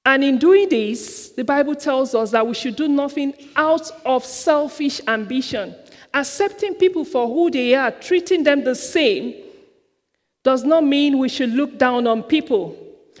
And 0.04 0.24
in 0.24 0.38
doing 0.38 0.68
this, 0.68 1.30
the 1.30 1.44
Bible 1.44 1.74
tells 1.74 2.14
us 2.14 2.30
that 2.30 2.46
we 2.46 2.54
should 2.54 2.76
do 2.76 2.88
nothing 2.88 3.34
out 3.56 3.90
of 4.06 4.24
selfish 4.24 5.00
ambition. 5.06 5.74
Accepting 6.14 6.74
people 6.74 7.04
for 7.04 7.26
who 7.26 7.50
they 7.50 7.74
are, 7.74 7.90
treating 7.90 8.42
them 8.42 8.64
the 8.64 8.74
same, 8.74 9.34
does 10.42 10.64
not 10.64 10.84
mean 10.84 11.18
we 11.18 11.28
should 11.28 11.50
look 11.50 11.78
down 11.78 12.06
on 12.06 12.22
people. 12.22 12.74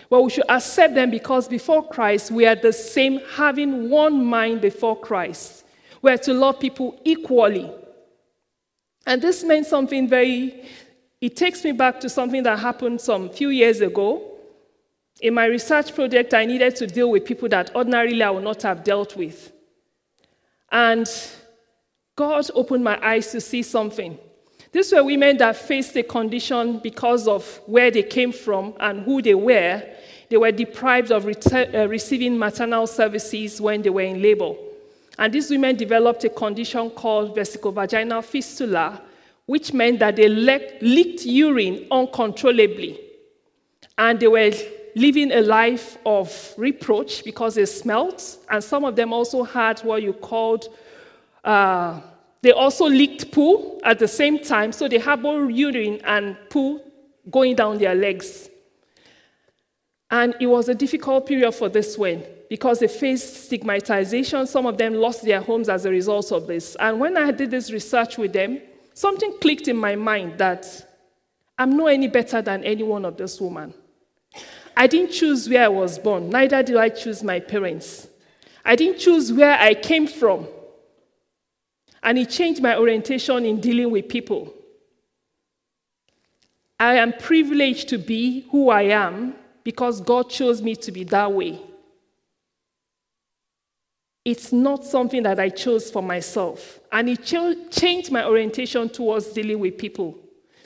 But 0.08 0.22
we 0.22 0.30
should 0.30 0.48
accept 0.48 0.94
them 0.94 1.10
because 1.10 1.46
before 1.48 1.86
Christ, 1.86 2.30
we 2.30 2.46
are 2.46 2.54
the 2.54 2.72
same, 2.72 3.20
having 3.34 3.90
one 3.90 4.24
mind 4.24 4.62
before 4.62 4.98
Christ. 4.98 5.64
We 6.00 6.10
are 6.10 6.18
to 6.18 6.32
love 6.32 6.58
people 6.60 6.98
equally. 7.04 7.70
And 9.08 9.22
this 9.22 9.42
meant 9.42 9.66
something 9.66 10.06
very, 10.06 10.66
it 11.18 11.34
takes 11.34 11.64
me 11.64 11.72
back 11.72 11.98
to 12.00 12.10
something 12.10 12.42
that 12.42 12.58
happened 12.58 13.00
some 13.00 13.30
few 13.30 13.48
years 13.48 13.80
ago. 13.80 14.22
In 15.22 15.32
my 15.32 15.46
research 15.46 15.94
project, 15.94 16.34
I 16.34 16.44
needed 16.44 16.76
to 16.76 16.86
deal 16.86 17.10
with 17.10 17.24
people 17.24 17.48
that 17.48 17.74
ordinarily 17.74 18.22
I 18.22 18.28
would 18.28 18.44
not 18.44 18.60
have 18.62 18.84
dealt 18.84 19.16
with. 19.16 19.50
And 20.70 21.08
God 22.16 22.50
opened 22.54 22.84
my 22.84 23.02
eyes 23.02 23.32
to 23.32 23.40
see 23.40 23.62
something. 23.62 24.18
These 24.72 24.92
were 24.92 25.02
women 25.02 25.38
that 25.38 25.56
faced 25.56 25.96
a 25.96 26.02
condition 26.02 26.78
because 26.78 27.26
of 27.26 27.62
where 27.64 27.90
they 27.90 28.02
came 28.02 28.30
from 28.30 28.74
and 28.78 29.00
who 29.04 29.22
they 29.22 29.34
were. 29.34 29.82
They 30.28 30.36
were 30.36 30.52
deprived 30.52 31.12
of 31.12 31.24
uh, 31.24 31.88
receiving 31.88 32.38
maternal 32.38 32.86
services 32.86 33.58
when 33.58 33.80
they 33.80 33.88
were 33.88 34.02
in 34.02 34.20
labor. 34.20 34.52
And 35.18 35.32
these 35.32 35.50
women 35.50 35.76
developed 35.76 36.24
a 36.24 36.28
condition 36.28 36.90
called 36.90 37.36
vesicovaginal 37.36 38.24
fistula, 38.24 39.02
which 39.46 39.72
meant 39.72 39.98
that 39.98 40.16
they 40.16 40.28
le- 40.28 40.78
leaked 40.80 41.26
urine 41.26 41.86
uncontrollably. 41.90 43.00
And 43.96 44.20
they 44.20 44.28
were 44.28 44.52
living 44.94 45.32
a 45.32 45.40
life 45.40 45.98
of 46.06 46.54
reproach 46.56 47.24
because 47.24 47.56
they 47.56 47.66
smelt. 47.66 48.38
and 48.48 48.62
some 48.62 48.84
of 48.84 48.94
them 48.94 49.12
also 49.12 49.42
had 49.42 49.80
what 49.80 50.02
you 50.02 50.12
called 50.12 50.68
uh, 51.44 52.00
they 52.42 52.52
also 52.52 52.84
leaked 52.88 53.32
poo 53.32 53.80
at 53.82 53.98
the 53.98 54.06
same 54.06 54.38
time, 54.38 54.70
so 54.70 54.86
they 54.86 54.98
had 54.98 55.22
both 55.22 55.50
urine 55.50 56.00
and 56.04 56.36
poo 56.50 56.80
going 57.30 57.56
down 57.56 57.78
their 57.78 57.94
legs. 57.94 58.48
And 60.10 60.34
it 60.40 60.46
was 60.46 60.68
a 60.68 60.74
difficult 60.74 61.26
period 61.26 61.52
for 61.52 61.68
this 61.68 61.98
one 61.98 62.22
because 62.48 62.78
they 62.78 62.88
faced 62.88 63.44
stigmatization. 63.44 64.46
Some 64.46 64.66
of 64.66 64.78
them 64.78 64.94
lost 64.94 65.22
their 65.22 65.40
homes 65.40 65.68
as 65.68 65.84
a 65.84 65.90
result 65.90 66.32
of 66.32 66.46
this. 66.46 66.76
And 66.80 66.98
when 66.98 67.16
I 67.16 67.30
did 67.30 67.50
this 67.50 67.70
research 67.70 68.16
with 68.18 68.32
them, 68.32 68.60
something 68.94 69.36
clicked 69.40 69.68
in 69.68 69.76
my 69.76 69.96
mind 69.96 70.38
that 70.38 70.66
I'm 71.58 71.76
no 71.76 71.86
any 71.86 72.08
better 72.08 72.40
than 72.40 72.64
any 72.64 72.82
one 72.82 73.04
of 73.04 73.16
this 73.16 73.40
woman. 73.40 73.74
I 74.76 74.86
didn't 74.86 75.10
choose 75.10 75.48
where 75.48 75.64
I 75.64 75.68
was 75.68 75.98
born, 75.98 76.30
neither 76.30 76.62
did 76.62 76.76
I 76.76 76.88
choose 76.88 77.22
my 77.22 77.40
parents. 77.40 78.08
I 78.64 78.76
didn't 78.76 78.98
choose 78.98 79.32
where 79.32 79.58
I 79.58 79.74
came 79.74 80.06
from. 80.06 80.46
And 82.02 82.16
it 82.18 82.30
changed 82.30 82.62
my 82.62 82.76
orientation 82.76 83.44
in 83.44 83.60
dealing 83.60 83.90
with 83.90 84.08
people. 84.08 84.54
I 86.78 86.94
am 86.94 87.12
privileged 87.12 87.88
to 87.88 87.98
be 87.98 88.46
who 88.52 88.70
I 88.70 88.82
am 88.82 89.34
because 89.64 90.00
God 90.00 90.30
chose 90.30 90.62
me 90.62 90.76
to 90.76 90.92
be 90.92 91.02
that 91.04 91.32
way. 91.32 91.60
It's 94.28 94.52
not 94.52 94.84
something 94.84 95.22
that 95.22 95.40
I 95.40 95.48
chose 95.48 95.90
for 95.90 96.02
myself. 96.02 96.80
And 96.92 97.08
it 97.08 97.24
ch- 97.24 97.74
changed 97.74 98.12
my 98.12 98.26
orientation 98.26 98.90
towards 98.90 99.28
dealing 99.28 99.58
with 99.58 99.78
people. 99.78 100.18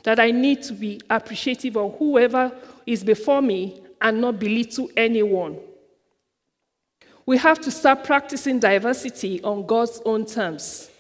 That 0.03 0.19
I 0.19 0.33
need 0.33 0.65
to 0.65 0.73
be 0.73 1.01
appreciative 1.09 1.77
of 1.77 1.97
whoever 1.97 2.51
is 2.85 3.05
before 3.05 3.41
me 3.41 3.81
and 4.01 4.21
not 4.21 4.41
belittle 4.41 4.91
anyone. 4.97 5.61
we 7.25 7.39
have 7.39 7.61
to 7.61 7.71
start 7.71 8.03
practicing 8.03 8.59
diversity 8.59 9.41
on 9.45 9.65
God's 9.65 10.03
own 10.05 10.27
terms. 10.27 10.91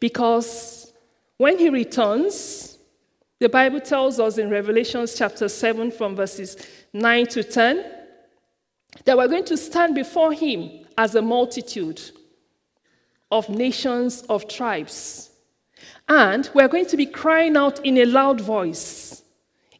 Because 0.00 0.90
when 1.36 1.58
He 1.58 1.68
returns, 1.68 2.78
the 3.38 3.50
Bible 3.50 3.80
tells 3.80 4.18
us 4.18 4.38
in 4.38 4.48
Revelations 4.48 5.14
chapter 5.14 5.46
7, 5.46 5.90
from 5.90 6.16
verses 6.16 6.56
9 6.94 7.26
to 7.26 7.44
10, 7.44 7.84
that 9.04 9.18
we're 9.18 9.28
going 9.28 9.44
to 9.44 9.58
stand 9.58 9.94
before 9.94 10.32
Him 10.32 10.86
as 10.98 11.14
a 11.14 11.22
multitude 11.22 12.02
of 13.30 13.48
nations, 13.48 14.22
of 14.22 14.48
tribes. 14.48 15.30
And 16.08 16.50
we're 16.54 16.68
going 16.68 16.86
to 16.86 16.96
be 16.96 17.06
crying 17.06 17.56
out 17.56 17.84
in 17.86 17.98
a 17.98 18.04
loud 18.04 18.40
voice. 18.40 19.22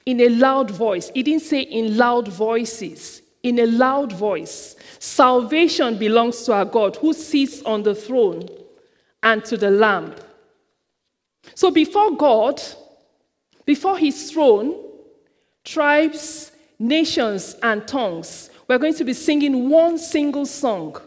In 0.07 0.21
a 0.21 0.29
loud 0.29 0.71
voice. 0.71 1.11
He 1.13 1.23
didn't 1.23 1.43
say 1.43 1.63
in 1.63 1.97
loud 1.97 2.29
voices, 2.29 3.21
in 3.43 3.59
a 3.59 3.67
loud 3.67 4.13
voice. 4.13 4.77
Salvation 5.01 5.99
belongs 5.99 6.43
to 6.45 6.53
our 6.53 6.65
God 6.65 6.97
who 6.97 7.13
sits 7.13 7.63
on 7.63 7.83
the 7.83 7.95
throne 7.95 8.49
and 9.23 9.45
to 9.45 9.57
the 9.57 9.71
Lamb. 9.71 10.15
So 11.55 11.71
before 11.71 12.17
God, 12.17 12.63
before 13.67 13.99
his 13.99 14.31
throne, 14.31 14.77
tribes, 15.65 16.53
nations, 16.79 17.57
and 17.63 17.87
tongues, 17.89 18.51
we're 18.69 18.79
going 18.79 18.95
to 18.95 19.05
be 19.05 19.15
singing 19.15 19.69
one 19.69 19.99
single 19.99 20.47
song 20.47 21.01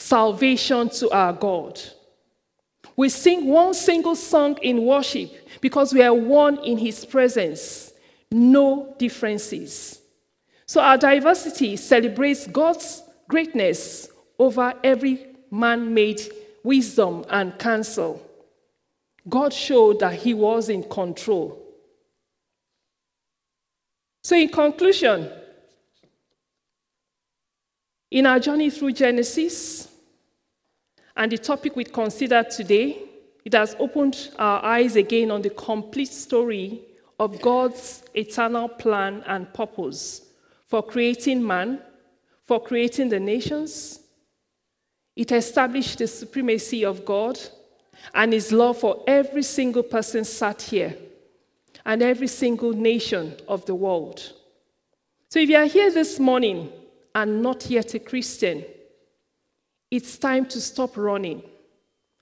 Salvation 0.00 0.88
to 0.88 1.10
our 1.10 1.34
God. 1.34 1.78
We 2.96 3.10
sing 3.10 3.46
one 3.46 3.74
single 3.74 4.16
song 4.16 4.56
in 4.62 4.86
worship 4.86 5.30
because 5.60 5.92
we 5.92 6.00
are 6.02 6.14
one 6.14 6.58
in 6.64 6.78
his 6.78 7.04
presence, 7.04 7.92
no 8.30 8.94
differences. 8.98 10.00
So 10.64 10.80
our 10.80 10.96
diversity 10.96 11.76
celebrates 11.76 12.46
God's 12.46 13.02
greatness 13.28 14.08
over 14.38 14.72
every 14.82 15.26
man 15.50 15.92
made 15.92 16.22
wisdom 16.64 17.26
and 17.28 17.58
counsel. 17.58 18.26
God 19.28 19.52
showed 19.52 20.00
that 20.00 20.14
he 20.14 20.32
was 20.32 20.70
in 20.70 20.82
control. 20.84 21.62
So, 24.22 24.34
in 24.34 24.48
conclusion, 24.48 25.30
in 28.10 28.24
our 28.24 28.40
journey 28.40 28.70
through 28.70 28.92
Genesis 28.92 29.89
and 31.20 31.30
the 31.30 31.36
topic 31.36 31.76
we 31.76 31.84
considered 31.84 32.50
today, 32.50 33.02
it 33.44 33.52
has 33.52 33.76
opened 33.78 34.30
our 34.38 34.64
eyes 34.64 34.96
again 34.96 35.30
on 35.30 35.42
the 35.42 35.50
complete 35.50 36.08
story 36.08 36.80
of 37.18 37.42
God's 37.42 38.02
eternal 38.14 38.70
plan 38.70 39.22
and 39.26 39.52
purpose 39.52 40.22
for 40.66 40.82
creating 40.82 41.46
man, 41.46 41.82
for 42.46 42.58
creating 42.58 43.10
the 43.10 43.20
nations. 43.20 44.00
It 45.14 45.30
established 45.30 45.98
the 45.98 46.06
supremacy 46.06 46.86
of 46.86 47.04
God 47.04 47.38
and 48.14 48.32
His 48.32 48.50
love 48.50 48.78
for 48.78 49.04
every 49.06 49.42
single 49.42 49.82
person 49.82 50.24
sat 50.24 50.62
here 50.62 50.96
and 51.84 52.00
every 52.00 52.28
single 52.28 52.72
nation 52.72 53.36
of 53.46 53.66
the 53.66 53.74
world. 53.74 54.32
So 55.28 55.38
if 55.38 55.50
you 55.50 55.56
are 55.56 55.66
here 55.66 55.92
this 55.92 56.18
morning 56.18 56.72
and 57.14 57.42
not 57.42 57.68
yet 57.68 57.92
a 57.92 57.98
Christian, 57.98 58.64
it's 59.90 60.18
time 60.18 60.46
to 60.46 60.60
stop 60.60 60.96
running 60.96 61.42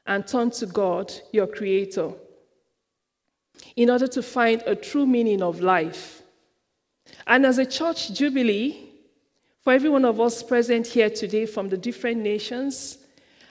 and 0.07 0.27
turn 0.27 0.51
to 0.53 0.67
God, 0.67 1.13
your 1.33 1.47
Creator, 1.47 2.13
in 3.77 3.91
order 3.91 4.07
to 4.07 4.23
find 4.23 4.63
a 4.67 4.75
true 4.75 5.07
meaning 5.07 5.43
of 5.43 5.61
life. 5.61 6.23
And 7.27 7.45
as 7.45 7.59
a 7.59 7.67
church 7.67 8.13
jubilee, 8.13 8.89
for 9.63 9.73
every 9.73 9.91
one 9.91 10.05
of 10.05 10.21
us 10.21 10.43
present 10.43 10.87
here 10.87 11.11
today 11.11 11.45
from 11.45 11.69
the 11.69 11.77
different 11.77 12.21
nations, 12.21 12.99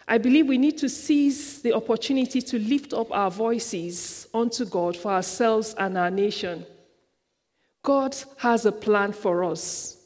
I 0.08 0.18
believe 0.18 0.48
we 0.48 0.58
need 0.58 0.78
to 0.80 0.90
seize 0.90 1.62
the 1.62 1.74
opportunity 1.74 2.42
to 2.42 2.58
lift 2.58 2.94
up 2.94 3.12
our 3.12 3.30
voices 3.30 4.28
unto 4.34 4.66
God 4.66 4.96
for 4.96 5.12
ourselves 5.12 5.76
and 5.78 5.98
our 5.98 6.10
nation. 6.10 6.66
God 7.84 8.16
has 8.38 8.66
a 8.66 8.72
plan 8.72 9.12
for 9.12 9.44
us. 9.44 9.98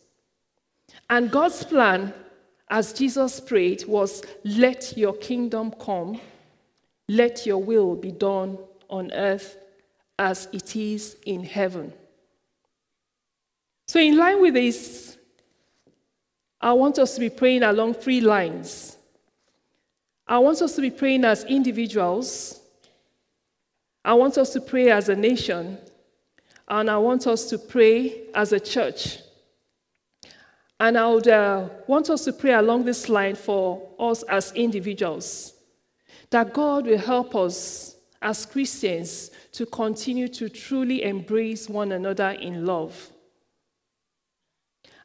And 1.10 1.32
God's 1.32 1.64
plan, 1.64 2.14
as 2.72 2.94
Jesus 2.94 3.42
prayed, 3.42 3.84
was 3.86 4.24
let 4.46 4.98
your 4.98 5.14
kingdom 5.14 5.74
come, 5.78 6.22
let 7.10 7.46
your 7.46 7.58
will 7.58 7.96
be 7.96 8.14
done 8.14 8.58
on 8.90 9.12
earth 9.12 9.58
as 10.18 10.48
it 10.54 10.74
is 10.78 11.18
in 11.26 11.44
heaven. 11.44 11.92
So, 13.90 14.00
in 14.00 14.16
line 14.16 14.42
with 14.42 14.54
this, 14.54 15.18
I 16.62 16.72
want 16.72 16.98
us 16.98 17.16
to 17.16 17.20
be 17.20 17.30
praying 17.30 17.64
along 17.64 17.96
three 17.96 18.22
lines. 18.22 18.96
I 20.26 20.38
want 20.40 20.62
us 20.62 20.76
to 20.76 20.82
be 20.82 20.92
praying 20.92 21.26
as 21.26 21.44
individuals. 21.44 22.62
I 24.06 24.14
want 24.14 24.38
us 24.38 24.54
to 24.54 24.62
pray 24.62 24.92
as 24.92 25.10
a 25.10 25.16
nation. 25.16 25.78
And 26.70 26.90
I 26.90 26.98
want 27.00 27.28
us 27.28 27.50
to 27.50 27.58
pray 27.58 28.28
as 28.34 28.54
a 28.54 28.60
church. 28.62 29.18
And 30.82 30.98
I 30.98 31.08
would 31.08 31.28
uh, 31.28 31.70
want 31.86 32.10
us 32.10 32.26
to 32.26 32.34
pray 32.34 32.54
along 32.54 32.86
this 32.86 33.08
line 33.08 33.36
for 33.36 33.88
us 34.00 34.24
as 34.24 34.52
individuals 34.54 35.54
that 36.32 36.56
God 36.56 36.88
will 36.88 36.98
help 36.98 37.36
us 37.36 37.96
as 38.20 38.48
Christians 38.48 39.30
to 39.52 39.68
continue 39.68 40.28
to 40.30 40.50
truly 40.50 41.04
embrace 41.04 41.70
one 41.70 41.92
another 41.92 42.32
in 42.32 42.66
love. 42.66 43.12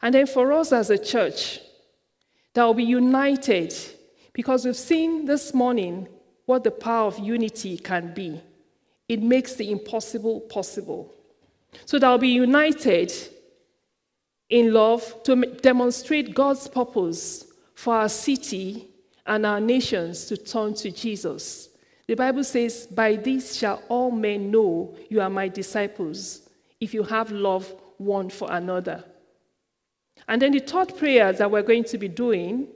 And 0.01 0.15
then 0.15 0.27
for 0.27 0.51
us 0.55 0.73
as 0.73 0.89
a 0.89 0.97
church, 0.97 1.61
that 2.55 2.65
will 2.65 2.73
be 2.73 2.85
united 2.85 3.75
because 4.33 4.65
we've 4.65 4.75
seen 4.75 5.27
this 5.27 5.53
morning 5.53 6.09
what 6.47 6.65
the 6.65 6.71
power 6.71 7.07
of 7.07 7.19
unity 7.19 7.77
can 7.77 8.15
be. 8.15 8.41
It 9.11 9.21
makes 9.21 9.57
the 9.57 9.71
impossible 9.71 10.41
possible. 10.41 11.13
So 11.85 11.99
that 11.99 12.09
will 12.09 12.17
be 12.17 12.29
united 12.29 13.13
in 14.49 14.73
love 14.73 15.23
to 15.25 15.37
demonstrate 15.61 16.35
God's 16.35 16.69
purpose 16.69 17.47
for 17.75 17.95
our 17.95 18.09
city 18.09 18.89
and 19.27 19.45
our 19.45 19.61
nations 19.61 20.27
to 20.27 20.37
turn 20.37 20.75
to 20.75 20.91
Jesus. 20.91 21.69
The 22.07 22.15
Bible 22.15 22.45
says, 22.45 22.87
By 22.87 23.17
this 23.17 23.57
shall 23.57 23.83
all 23.89 24.11
men 24.11 24.51
know 24.51 24.97
you 25.09 25.21
are 25.21 25.31
my 25.31 25.49
disciples, 25.49 26.49
if 26.81 26.95
you 26.95 27.03
have 27.03 27.33
love 27.33 27.75
one 27.99 28.31
for 28.31 28.51
another. 28.53 29.05
And 30.29 30.41
then 30.41 30.53
the 30.53 30.61
third 30.61 30.97
prayer 30.97 31.33
that 31.33 31.51
we're 31.51 31.63
going 31.63 31.85
to 31.85 31.99
be 31.99 32.09
doing 32.09 32.69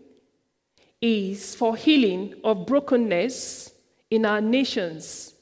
is 1.01 1.55
for 1.55 1.77
healing 1.77 2.35
of 2.45 2.67
brokenness 2.67 3.73
in 4.11 4.27
our 4.27 4.41
nations 4.41 5.35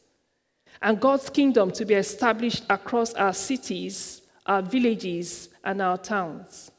and 0.81 1.01
God's 1.01 1.29
kingdom 1.31 1.71
to 1.73 1.85
be 1.85 1.95
established 1.95 2.65
across 2.71 3.15
our 3.15 3.33
cities, 3.33 4.23
our 4.47 4.63
villages, 4.63 5.48
and 5.65 5.83
our 5.83 5.99
towns. 5.99 6.71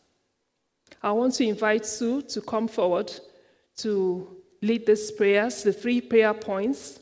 I 1.02 1.12
want 1.12 1.34
to 1.36 1.48
invite 1.48 1.86
Sue 1.86 2.22
to 2.24 2.42
come 2.42 2.68
forward 2.68 3.12
to 3.78 4.38
lead 4.62 4.86
these 4.86 5.12
prayers, 5.12 5.64
the 5.64 5.72
three 5.72 6.02
prayer 6.02 6.34
points 6.34 7.00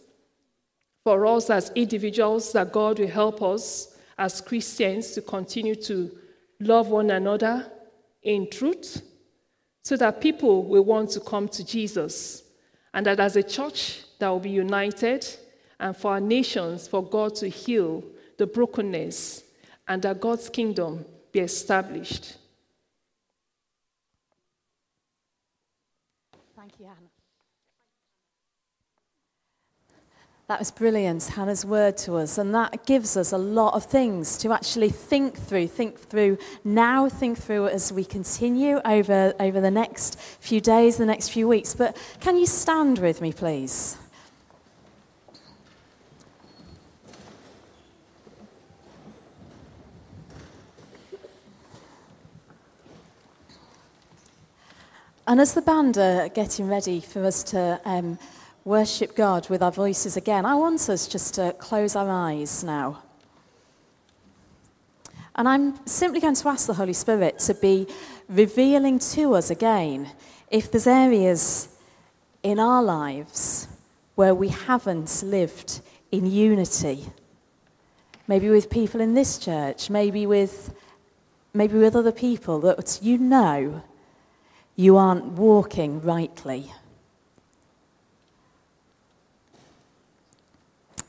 for 1.04 1.26
us 1.26 1.50
as 1.50 1.72
individuals 1.74 2.52
that 2.52 2.72
God 2.72 3.00
will 3.00 3.08
help 3.08 3.42
us 3.42 3.96
as 4.18 4.42
Christians 4.42 5.12
to 5.12 5.22
continue 5.22 5.76
to 5.76 6.12
love 6.60 6.90
one 6.90 7.12
another 7.12 7.72
in 8.24 8.50
truth 8.50 9.02
so 9.84 9.96
that 9.96 10.20
people 10.20 10.63
will 10.63 10.84
want 10.84 11.10
to 11.12 11.20
come 11.20 11.48
to 11.48 11.66
Jesus. 11.66 12.44
And 12.94 13.06
that 13.06 13.20
as 13.20 13.36
a 13.36 13.44
church 13.44 14.02
that 14.20 14.28
will 14.28 14.40
be 14.40 14.50
united, 14.50 15.26
and 15.80 15.96
for 15.96 16.12
our 16.12 16.20
nations, 16.20 16.88
for 16.88 17.04
God 17.04 17.36
to 17.36 17.48
heal 17.48 18.04
the 18.38 18.48
brokenness, 18.48 19.44
and 19.88 20.02
that 20.02 20.20
God's 20.20 20.50
kingdom 20.50 21.06
be 21.32 21.40
established. 21.40 22.38
Thank 26.56 26.80
you, 26.80 26.86
Hannah. 26.86 27.10
That 30.48 30.60
was 30.60 30.72
brilliant, 30.72 31.26
Hannah's 31.26 31.66
word 31.66 31.98
to 31.98 32.16
us. 32.16 32.38
And 32.38 32.56
that 32.56 32.86
gives 32.86 33.18
us 33.18 33.34
a 33.34 33.38
lot 33.38 33.74
of 33.74 33.84
things 33.84 34.38
to 34.38 34.54
actually 34.54 34.90
think 34.90 35.38
through, 35.38 35.68
think 35.68 36.00
through 36.00 36.38
now, 36.63 37.10
think 37.10 37.38
through 37.38 37.68
as 37.68 37.92
we 37.92 38.06
continue 38.06 38.80
over, 38.86 39.34
over 39.42 39.60
the 39.60 39.70
next 39.70 40.18
few 40.18 40.62
days, 40.62 40.96
the 40.96 41.06
next 41.06 41.30
few 41.30 41.50
weeks. 41.50 41.76
But 41.76 41.98
can 42.22 42.38
you 42.38 42.46
stand 42.46 43.00
with 43.00 43.20
me, 43.20 43.34
please? 43.34 43.98
And 55.28 55.42
as 55.42 55.54
the 55.54 55.62
band 55.62 55.98
are 55.98 56.30
getting 56.30 56.70
ready 56.70 57.02
for 57.02 57.26
us 57.26 57.44
to 57.52 57.82
um, 57.84 58.18
worship 58.63 59.13
God 59.13 59.50
with 59.50 59.62
our 59.62 59.74
voices 59.74 60.16
again, 60.16 60.46
I 60.46 60.56
want 60.56 60.88
us 60.88 61.06
just 61.06 61.34
to 61.34 61.54
close 61.60 61.98
our 61.98 62.10
eyes 62.10 62.63
now. 62.63 63.04
And 65.36 65.50
I'm 65.50 65.86
simply 65.86 66.22
going 66.22 66.36
to 66.36 66.48
ask 66.48 66.66
the 66.66 66.74
Holy 66.74 66.94
Spirit 66.94 67.40
to 67.40 67.54
be 67.54 67.88
revealing 68.30 69.00
to 69.00 69.34
us 69.36 69.50
again 69.50 70.10
if 70.50 70.72
there's 70.72 70.88
areas 70.88 71.76
in 72.42 72.58
our 72.58 72.82
lives 72.82 73.68
where 74.16 74.34
we 74.34 74.48
haven't 74.48 75.24
lived 75.24 75.82
in 76.10 76.26
unity, 76.26 77.06
maybe 78.30 78.50
with 78.50 78.70
people 78.70 79.02
in 79.02 79.13
this 79.13 79.38
church, 79.38 79.90
maybe 79.90 80.26
with, 80.26 80.74
maybe 81.54 81.78
with 81.78 81.98
other 81.98 82.13
people 82.13 82.62
that 82.62 83.00
you 83.02 83.18
know 83.18 83.84
you 84.78 84.96
aren't 84.96 85.26
walking 85.26 86.00
rightly. 86.02 86.72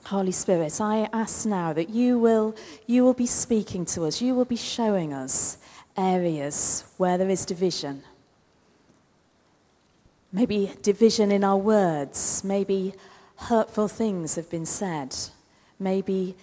Holy 0.07 0.33
Spirit, 0.33 0.81
I 0.81 1.07
ask 1.13 1.45
now 1.45 1.75
that 1.75 1.91
you 1.91 2.19
will, 2.19 2.57
you 2.87 3.05
will 3.05 3.13
be 3.13 3.27
speaking 3.27 3.85
to 3.85 4.07
us, 4.07 4.23
you 4.23 4.35
will 4.35 4.47
be 4.47 4.57
showing 4.57 5.13
us 5.13 5.59
areas 5.99 6.85
where 6.97 7.19
there 7.19 7.29
is 7.29 7.45
division. 7.45 8.03
Maybe 10.33 10.73
division 10.81 11.31
in 11.31 11.45
our 11.45 11.59
words, 11.59 12.43
maybe 12.43 12.95
hurtful 13.37 13.87
things 13.87 14.37
have 14.37 14.49
been 14.49 14.65
said, 14.65 15.15
maybe 15.79 16.35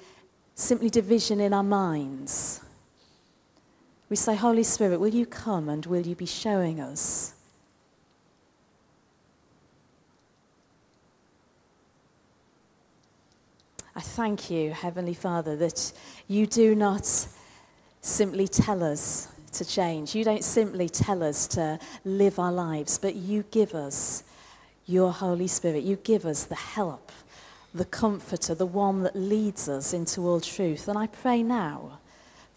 simply 0.54 0.92
division 0.92 1.40
in 1.40 1.52
our 1.52 1.64
minds. 1.64 2.62
We 4.10 4.16
say, 4.16 4.36
Holy 4.36 4.64
Spirit, 4.64 5.00
will 5.00 5.14
you 5.14 5.26
come 5.26 5.68
and 5.68 5.86
will 5.86 6.06
you 6.06 6.16
be 6.16 6.28
showing 6.28 6.80
us? 6.80 7.34
I 13.96 14.02
thank 14.02 14.52
you, 14.52 14.72
Heavenly 14.72 15.14
Father, 15.14 15.56
that 15.56 15.94
you 16.28 16.46
do 16.46 16.76
not 16.76 17.10
simply 18.02 18.48
tell 18.48 18.84
us 18.84 19.30
to 19.54 19.66
change. 19.66 20.14
You 20.14 20.24
don't 20.24 20.44
simply 20.44 20.90
tell 20.90 21.24
us 21.24 21.48
to 21.48 21.80
live 22.04 22.38
our 22.38 22.52
lives, 22.52 22.98
but 22.98 23.16
you 23.16 23.46
give 23.52 23.74
us 23.74 24.24
your 24.86 25.14
Holy 25.14 25.48
Spirit. 25.48 25.84
You 25.84 25.96
give 25.96 26.26
us 26.26 26.44
the 26.44 26.56
help, 26.56 27.12
the 27.74 27.86
comforter, 27.86 28.54
the 28.54 28.66
one 28.66 29.02
that 29.04 29.16
leads 29.16 29.68
us 29.70 29.94
into 29.94 30.28
all 30.28 30.42
truth. 30.42 30.88
And 30.88 30.98
I 30.98 31.08
pray 31.08 31.42
now 31.42 32.00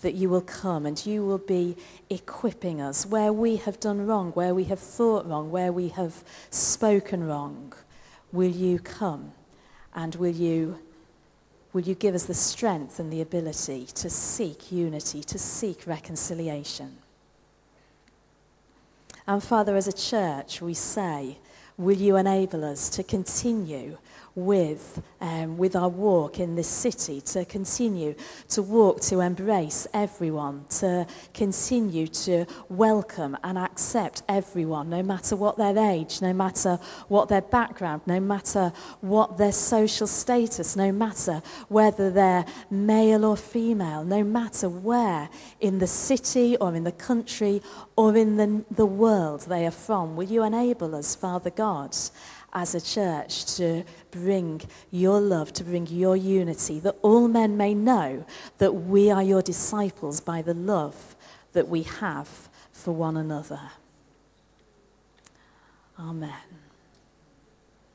that 0.00 0.14
you 0.14 0.28
will 0.28 0.40
come 0.40 0.86
and 0.86 1.04
you 1.04 1.24
will 1.24 1.38
be 1.38 1.76
equipping 2.08 2.80
us 2.80 3.04
where 3.04 3.32
we 3.32 3.56
have 3.56 3.80
done 3.80 4.06
wrong, 4.06 4.30
where 4.32 4.54
we 4.54 4.64
have 4.64 4.78
thought 4.78 5.26
wrong, 5.26 5.50
where 5.50 5.72
we 5.72 5.88
have 5.88 6.22
spoken 6.50 7.26
wrong. 7.26 7.72
Will 8.32 8.50
you 8.50 8.78
come 8.78 9.32
and 9.94 10.14
will 10.14 10.34
you 10.34 10.78
Will 11.72 11.82
you 11.82 11.94
give 11.94 12.14
us 12.14 12.24
the 12.24 12.34
strength 12.34 12.98
and 12.98 13.12
the 13.12 13.20
ability 13.20 13.86
to 13.94 14.08
seek 14.08 14.72
unity, 14.72 15.22
to 15.22 15.38
seek 15.38 15.86
reconciliation? 15.86 16.96
And 19.26 19.42
Father, 19.42 19.76
as 19.76 19.86
a 19.86 19.92
church, 19.92 20.62
we 20.62 20.72
say, 20.72 21.36
will 21.76 21.96
you 21.96 22.16
enable 22.16 22.64
us 22.64 22.88
to 22.90 23.02
continue 23.02 23.98
with, 24.34 25.02
um, 25.20 25.58
with 25.58 25.74
our 25.74 25.88
walk 25.88 26.38
in 26.38 26.54
this 26.54 26.68
city, 26.68 27.20
to 27.20 27.44
continue 27.44 28.14
to 28.48 28.62
walk, 28.62 29.00
to 29.00 29.20
embrace 29.20 29.86
everyone, 29.92 30.64
to 30.70 31.06
continue 31.34 32.06
to 32.06 32.46
welcome 32.68 33.36
and 33.42 33.58
accept 33.58 34.22
everyone, 34.28 34.88
no 34.90 35.02
matter 35.02 35.36
what 35.36 35.56
their 35.56 35.76
age, 35.78 36.22
no 36.22 36.32
matter 36.32 36.78
what 37.08 37.28
their 37.28 37.42
background, 37.42 38.02
no 38.06 38.20
matter 38.20 38.72
what 39.00 39.38
their 39.38 39.52
social 39.52 40.06
status, 40.06 40.76
no 40.76 40.92
matter 40.92 41.42
whether 41.68 42.10
they're 42.10 42.44
male 42.70 43.24
or 43.24 43.36
female, 43.36 44.04
no 44.04 44.22
matter 44.22 44.68
where 44.68 45.28
in 45.60 45.78
the 45.78 45.86
city 45.86 46.56
or 46.56 46.74
in 46.74 46.84
the 46.84 46.92
country 46.92 47.60
or 47.96 48.16
in 48.16 48.36
the, 48.36 48.64
the 48.70 48.86
world 48.86 49.42
they 49.42 49.66
are 49.66 49.70
from. 49.70 50.16
Will 50.16 50.28
you 50.28 50.44
enable 50.44 50.94
us, 50.94 51.14
Father 51.14 51.50
God? 51.50 51.96
As 52.52 52.74
a 52.74 52.80
church 52.80 53.44
to 53.56 53.84
bring 54.10 54.60
your 54.90 55.20
love, 55.20 55.52
to 55.52 55.64
bring 55.64 55.86
your 55.86 56.16
unity, 56.16 56.80
that 56.80 56.96
all 57.02 57.28
men 57.28 57.56
may 57.56 57.74
know 57.74 58.24
that 58.58 58.72
we 58.72 59.10
are 59.10 59.22
your 59.22 59.42
disciples 59.42 60.20
by 60.20 60.42
the 60.42 60.54
love 60.54 61.14
that 61.52 61.68
we 61.68 61.82
have 61.82 62.48
for 62.72 62.92
one 62.92 63.16
another. 63.16 63.60
Amen. 65.98 66.47